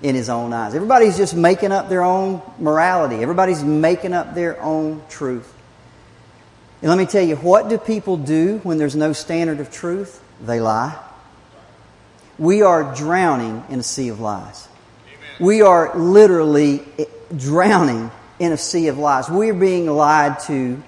in 0.02 0.16
his 0.16 0.30
own 0.30 0.54
eyes. 0.54 0.76
Everybody's 0.76 1.18
just 1.18 1.36
making 1.36 1.72
up 1.72 1.90
their 1.90 2.04
own 2.04 2.42
morality. 2.58 3.18
Everybody's 3.18 3.64
making 3.64 4.14
up 4.14 4.34
their 4.34 4.62
own 4.62 5.02
truth. 5.10 5.54
And 6.82 6.90
let 6.90 6.98
me 6.98 7.06
tell 7.06 7.24
you, 7.24 7.36
what 7.36 7.68
do 7.68 7.78
people 7.78 8.16
do 8.16 8.60
when 8.64 8.78
there's 8.78 8.96
no 8.96 9.12
standard 9.12 9.60
of 9.60 9.72
truth? 9.72 10.24
They 10.42 10.62
lie. 10.62 10.98
We 12.38 12.62
are 12.62 12.96
drowning 12.96 13.66
in 13.70 13.80
a 13.80 13.84
sea 13.84 14.08
of 14.08 14.22
lies. 14.22 14.70
Amen. 15.06 15.46
We 15.46 15.62
are 15.62 15.98
literally 15.98 16.86
drowning 17.36 18.12
in 18.40 18.54
a 18.54 18.58
sea 18.58 18.88
of 18.88 18.98
lies. 18.98 19.30
We're 19.30 19.54
being 19.54 19.88
lied 19.88 20.40
to 20.42 20.82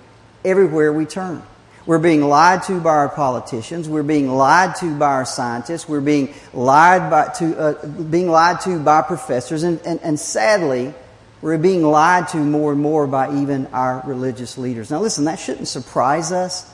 everywhere 0.45 0.93
we 0.93 1.05
turn. 1.05 1.43
We're 1.85 1.99
being 1.99 2.21
lied 2.21 2.63
to 2.63 2.79
by 2.79 2.91
our 2.91 3.09
politicians. 3.09 3.89
We're 3.89 4.03
being 4.03 4.29
lied 4.29 4.75
to 4.77 4.97
by 4.97 5.07
our 5.07 5.25
scientists. 5.25 5.89
We're 5.89 6.01
being 6.01 6.33
lied 6.53 7.09
by, 7.09 7.29
to, 7.39 7.59
uh, 7.59 7.87
being 7.87 8.29
lied 8.29 8.61
to 8.61 8.79
by 8.79 9.01
professors. 9.01 9.63
And, 9.63 9.81
and, 9.85 9.99
and 10.03 10.19
sadly, 10.19 10.93
we're 11.41 11.57
being 11.57 11.81
lied 11.81 12.27
to 12.29 12.37
more 12.37 12.71
and 12.71 12.81
more 12.81 13.07
by 13.07 13.41
even 13.41 13.65
our 13.67 14.03
religious 14.05 14.59
leaders. 14.59 14.91
Now 14.91 14.99
listen, 14.99 15.25
that 15.25 15.39
shouldn't 15.39 15.67
surprise 15.67 16.31
us. 16.31 16.71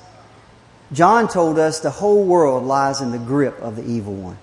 John 0.91 1.29
told 1.29 1.57
us 1.57 1.79
the 1.79 1.89
whole 1.89 2.25
world 2.25 2.63
lies 2.65 2.99
in 3.01 3.11
the 3.11 3.17
grip 3.17 3.61
of 3.61 3.77
the 3.77 3.85
evil 3.85 4.13
one. 4.13 4.37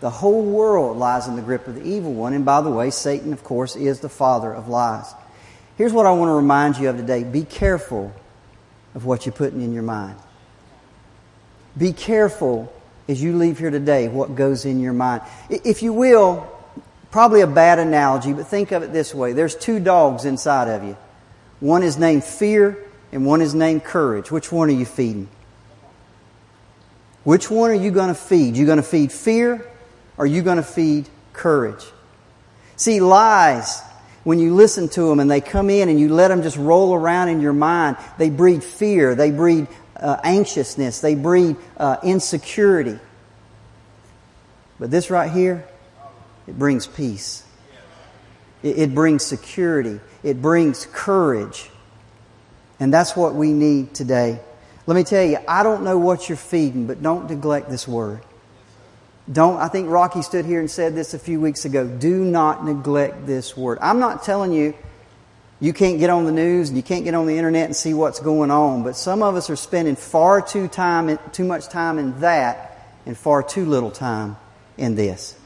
The 0.00 0.10
whole 0.10 0.42
world 0.42 0.96
lies 0.96 1.28
in 1.28 1.36
the 1.36 1.42
grip 1.42 1.68
of 1.68 1.74
the 1.74 1.84
evil 1.84 2.14
one. 2.14 2.32
And 2.32 2.44
by 2.44 2.62
the 2.62 2.70
way, 2.70 2.90
Satan, 2.90 3.32
of 3.32 3.44
course, 3.44 3.76
is 3.76 4.00
the 4.00 4.08
father 4.08 4.52
of 4.52 4.68
lies. 4.68 5.14
Here's 5.76 5.92
what 5.92 6.06
I 6.06 6.12
want 6.12 6.28
to 6.30 6.34
remind 6.34 6.78
you 6.78 6.88
of 6.88 6.96
today. 6.96 7.24
Be 7.24 7.44
careful 7.44 8.12
of 8.94 9.04
what 9.04 9.26
you're 9.26 9.32
putting 9.32 9.62
in 9.62 9.72
your 9.72 9.82
mind. 9.82 10.16
Be 11.76 11.92
careful 11.92 12.72
as 13.08 13.22
you 13.22 13.36
leave 13.36 13.58
here 13.58 13.70
today 13.70 14.08
what 14.08 14.34
goes 14.34 14.64
in 14.64 14.80
your 14.80 14.92
mind. 14.92 15.22
If 15.48 15.82
you 15.82 15.92
will, 15.92 16.46
probably 17.10 17.40
a 17.40 17.46
bad 17.46 17.78
analogy, 17.78 18.32
but 18.32 18.46
think 18.46 18.72
of 18.72 18.82
it 18.82 18.92
this 18.92 19.14
way 19.14 19.32
there's 19.32 19.54
two 19.54 19.80
dogs 19.80 20.24
inside 20.24 20.68
of 20.68 20.84
you. 20.84 20.96
One 21.60 21.82
is 21.82 21.96
named 21.96 22.24
fear, 22.24 22.76
and 23.12 23.24
one 23.24 23.40
is 23.40 23.54
named 23.54 23.84
courage. 23.84 24.30
Which 24.30 24.50
one 24.50 24.68
are 24.68 24.72
you 24.72 24.84
feeding? 24.84 25.28
Which 27.24 27.50
one 27.50 27.70
are 27.70 27.74
you 27.74 27.92
going 27.92 28.08
to 28.08 28.14
feed? 28.14 28.56
You 28.56 28.66
going 28.66 28.78
to 28.78 28.82
feed 28.82 29.12
fear, 29.12 29.64
or 30.16 30.24
are 30.24 30.26
you 30.26 30.42
going 30.42 30.56
to 30.56 30.64
feed 30.64 31.08
courage? 31.32 31.84
See, 32.76 33.00
lies 33.00 33.80
when 34.24 34.38
you 34.38 34.54
listen 34.54 34.88
to 34.90 35.08
them 35.08 35.20
and 35.20 35.30
they 35.30 35.40
come 35.40 35.70
in 35.70 35.88
and 35.88 35.98
you 35.98 36.08
let 36.08 36.28
them 36.28 36.42
just 36.42 36.56
roll 36.56 36.94
around 36.94 37.28
in 37.28 37.40
your 37.40 37.52
mind, 37.52 37.96
they 38.18 38.30
breed 38.30 38.62
fear, 38.62 39.14
they 39.14 39.30
breed 39.30 39.66
uh, 39.96 40.18
anxiousness, 40.22 41.00
they 41.00 41.14
breed 41.14 41.56
uh, 41.76 41.96
insecurity. 42.02 42.98
But 44.78 44.90
this 44.90 45.10
right 45.10 45.30
here, 45.30 45.66
it 46.46 46.58
brings 46.58 46.86
peace. 46.86 47.44
It, 48.62 48.78
it 48.78 48.94
brings 48.94 49.24
security. 49.24 50.00
It 50.22 50.40
brings 50.40 50.86
courage. 50.92 51.70
And 52.78 52.92
that's 52.92 53.16
what 53.16 53.34
we 53.34 53.52
need 53.52 53.94
today. 53.94 54.40
Let 54.86 54.94
me 54.96 55.04
tell 55.04 55.24
you, 55.24 55.38
I 55.46 55.62
don't 55.62 55.84
know 55.84 55.98
what 55.98 56.28
you're 56.28 56.36
feeding, 56.36 56.86
but 56.86 57.02
don't 57.02 57.30
neglect 57.30 57.70
this 57.70 57.86
word. 57.86 58.22
Don't, 59.30 59.58
I 59.58 59.68
think 59.68 59.88
Rocky 59.88 60.22
stood 60.22 60.44
here 60.44 60.58
and 60.58 60.70
said 60.70 60.94
this 60.94 61.14
a 61.14 61.18
few 61.18 61.40
weeks 61.40 61.64
ago. 61.64 61.86
Do 61.86 62.24
not 62.24 62.64
neglect 62.64 63.26
this 63.26 63.56
word. 63.56 63.78
I'm 63.80 64.00
not 64.00 64.24
telling 64.24 64.52
you 64.52 64.74
you 65.60 65.72
can't 65.72 66.00
get 66.00 66.10
on 66.10 66.24
the 66.24 66.32
news 66.32 66.70
and 66.70 66.76
you 66.76 66.82
can't 66.82 67.04
get 67.04 67.14
on 67.14 67.26
the 67.26 67.36
internet 67.36 67.66
and 67.66 67.76
see 67.76 67.94
what's 67.94 68.18
going 68.18 68.50
on, 68.50 68.82
but 68.82 68.96
some 68.96 69.22
of 69.22 69.36
us 69.36 69.48
are 69.48 69.56
spending 69.56 69.94
far 69.94 70.42
too 70.42 70.66
time, 70.66 71.18
too 71.30 71.44
much 71.44 71.68
time 71.68 72.00
in 72.00 72.18
that 72.20 72.88
and 73.06 73.16
far 73.16 73.44
too 73.44 73.64
little 73.64 73.92
time 73.92 74.36
in 74.76 74.96
this. 74.96 75.36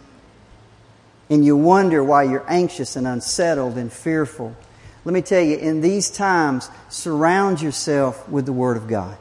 And 1.29 1.45
you 1.45 1.57
wonder 1.57 2.03
why 2.03 2.23
you're 2.23 2.47
anxious 2.49 2.97
and 2.97 3.07
unsettled 3.07 3.77
and 3.77 3.93
fearful. 3.93 4.57
Let 5.05 5.13
me 5.13 5.21
tell 5.21 5.43
you, 5.43 5.59
in 5.59 5.83
these 5.83 6.09
times, 6.09 6.71
surround 6.89 7.61
yourself 7.61 8.27
with 8.29 8.47
the 8.47 8.53
Word 8.53 8.77
of 8.77 8.89
God 8.89 9.19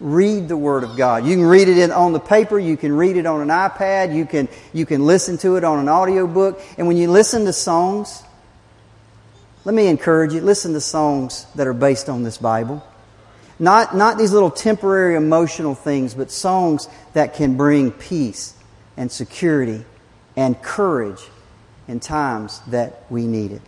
read 0.00 0.48
the 0.48 0.56
Word 0.56 0.84
of 0.84 0.96
God. 0.96 1.26
You 1.26 1.36
can 1.36 1.44
read 1.44 1.68
it 1.68 1.78
in, 1.78 1.90
on 1.90 2.12
the 2.12 2.20
paper, 2.20 2.58
you 2.58 2.76
can 2.76 2.92
read 2.92 3.16
it 3.16 3.26
on 3.26 3.40
an 3.40 3.48
iPad, 3.48 4.14
you 4.14 4.26
can, 4.26 4.48
you 4.72 4.86
can 4.86 5.06
listen 5.06 5.38
to 5.38 5.56
it 5.56 5.64
on 5.64 5.78
an 5.78 5.88
audio 5.88 6.26
book. 6.26 6.60
And 6.76 6.86
when 6.86 6.96
you 6.96 7.10
listen 7.10 7.44
to 7.46 7.52
songs, 7.52 8.22
let 9.64 9.74
me 9.74 9.88
encourage 9.88 10.32
you, 10.32 10.40
listen 10.40 10.72
to 10.74 10.80
songs 10.80 11.46
that 11.54 11.66
are 11.66 11.74
based 11.74 12.08
on 12.08 12.22
this 12.22 12.38
Bible. 12.38 12.86
Not, 13.58 13.96
not 13.96 14.18
these 14.18 14.32
little 14.32 14.50
temporary 14.50 15.16
emotional 15.16 15.74
things, 15.74 16.14
but 16.14 16.30
songs 16.30 16.88
that 17.14 17.34
can 17.34 17.56
bring 17.56 17.90
peace 17.90 18.54
and 18.96 19.10
security 19.10 19.84
and 20.36 20.60
courage 20.60 21.22
in 21.88 22.00
times 22.00 22.60
that 22.68 23.04
we 23.08 23.26
need 23.26 23.52
it. 23.52 23.62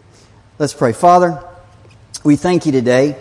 Let's 0.58 0.74
pray. 0.74 0.92
Father, 0.92 1.42
we 2.22 2.36
thank 2.36 2.66
you 2.66 2.72
today 2.72 3.16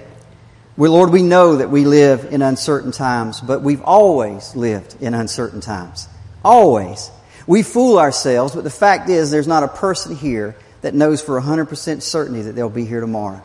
we, 0.77 0.89
Lord, 0.89 1.11
we 1.11 1.23
know 1.23 1.55
that 1.55 1.71
we 1.71 1.85
live 1.85 2.31
in 2.31 2.43
uncertain 2.43 2.91
times, 2.91 3.41
but 3.41 3.63
we've 3.63 3.81
always 3.81 4.55
lived 4.55 4.95
in 5.01 5.15
uncertain 5.15 5.59
times. 5.59 6.07
Always. 6.45 7.09
We 7.47 7.63
fool 7.63 7.97
ourselves, 7.97 8.53
but 8.53 8.63
the 8.63 8.69
fact 8.69 9.09
is 9.09 9.31
there's 9.31 9.47
not 9.47 9.63
a 9.63 9.67
person 9.67 10.15
here 10.15 10.55
that 10.81 10.93
knows 10.93 11.19
for 11.19 11.41
100% 11.41 12.03
certainty 12.03 12.43
that 12.43 12.51
they'll 12.53 12.69
be 12.69 12.85
here 12.85 13.01
tomorrow. 13.01 13.41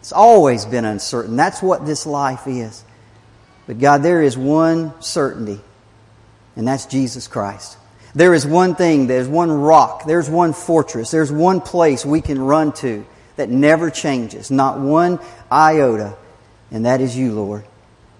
It's 0.00 0.12
always 0.12 0.64
been 0.64 0.86
uncertain. 0.86 1.36
That's 1.36 1.60
what 1.60 1.84
this 1.84 2.06
life 2.06 2.46
is. 2.46 2.82
But 3.66 3.78
God, 3.78 4.02
there 4.02 4.22
is 4.22 4.38
one 4.38 4.94
certainty, 5.02 5.60
and 6.56 6.66
that's 6.66 6.86
Jesus 6.86 7.28
Christ. 7.28 7.76
There 8.14 8.32
is 8.32 8.46
one 8.46 8.76
thing, 8.76 9.08
there's 9.08 9.28
one 9.28 9.50
rock, 9.50 10.06
there's 10.06 10.28
one 10.28 10.54
fortress, 10.54 11.10
there's 11.10 11.30
one 11.30 11.60
place 11.60 12.04
we 12.04 12.22
can 12.22 12.40
run 12.40 12.72
to 12.74 13.04
that 13.36 13.50
never 13.50 13.90
changes, 13.90 14.50
not 14.50 14.78
one 14.78 15.18
iota 15.50 16.16
and 16.72 16.86
that 16.86 17.00
is 17.00 17.16
you, 17.16 17.32
Lord. 17.32 17.64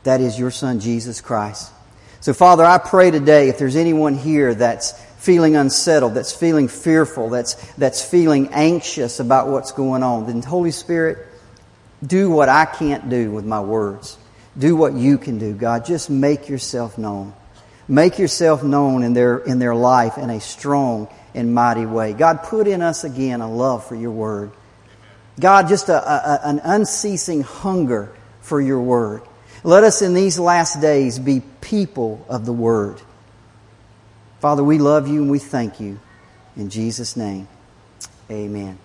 That 0.05 0.21
is 0.21 0.39
your 0.39 0.51
Son, 0.51 0.79
Jesus 0.79 1.21
Christ. 1.21 1.73
So, 2.21 2.33
Father, 2.33 2.65
I 2.65 2.79
pray 2.79 3.11
today 3.11 3.49
if 3.49 3.59
there's 3.59 3.77
anyone 3.77 4.15
here 4.15 4.55
that's 4.55 4.93
feeling 5.19 5.57
unsettled, 5.57 6.15
that's 6.15 6.33
feeling 6.33 6.69
fearful, 6.69 7.31
that's, 7.31 7.55
that's 7.75 8.05
feeling 8.05 8.49
anxious 8.53 9.21
about 9.21 9.49
what's 9.49 9.73
going 9.73 10.03
on, 10.03 10.27
then, 10.27 10.43
Holy 10.43 10.71
Spirit, 10.71 11.27
do 12.05 12.31
what 12.31 12.49
I 12.49 12.65
can't 12.65 13.09
do 13.09 13.31
with 13.31 13.45
my 13.45 13.61
words. 13.61 14.19
Do 14.59 14.77
what 14.77 14.93
you 14.93 15.19
can 15.19 15.39
do, 15.39 15.55
God. 15.55 15.85
Just 15.85 16.11
make 16.11 16.49
yourself 16.49 16.99
known. 16.99 17.33
Make 17.89 18.19
yourself 18.19 18.63
known 18.63 19.03
in 19.03 19.15
their, 19.15 19.39
in 19.39 19.59
their 19.59 19.75
life 19.75 20.19
in 20.19 20.29
a 20.31 20.41
strong 20.41 21.09
and 21.35 21.55
mighty 21.55 21.87
way. 21.87 22.13
God, 22.13 22.43
put 22.43 22.67
in 22.67 22.83
us 22.83 23.05
again 23.05 23.41
a 23.41 23.51
love 23.51 23.87
for 23.87 23.95
your 23.95 24.11
word. 24.11 24.53
God, 25.41 25.69
just 25.69 25.89
a, 25.89 25.95
a, 25.95 26.41
an 26.45 26.61
unceasing 26.63 27.43
hunger 27.43 28.13
for 28.43 28.61
your 28.61 28.81
word. 28.81 29.23
Let 29.65 29.85
us 29.85 30.03
in 30.03 30.15
these 30.15 30.39
last 30.39 30.81
days 30.81 31.19
be 31.19 31.43
people 31.61 32.25
of 32.29 32.45
the 32.45 32.53
word. 32.53 33.01
Father, 34.41 34.65
we 34.65 34.79
love 34.79 35.09
you 35.09 35.23
and 35.23 35.31
we 35.31 35.39
thank 35.39 35.81
you. 35.81 36.01
In 36.57 36.69
Jesus' 36.69 37.17
name, 37.17 37.49
amen. 38.31 38.79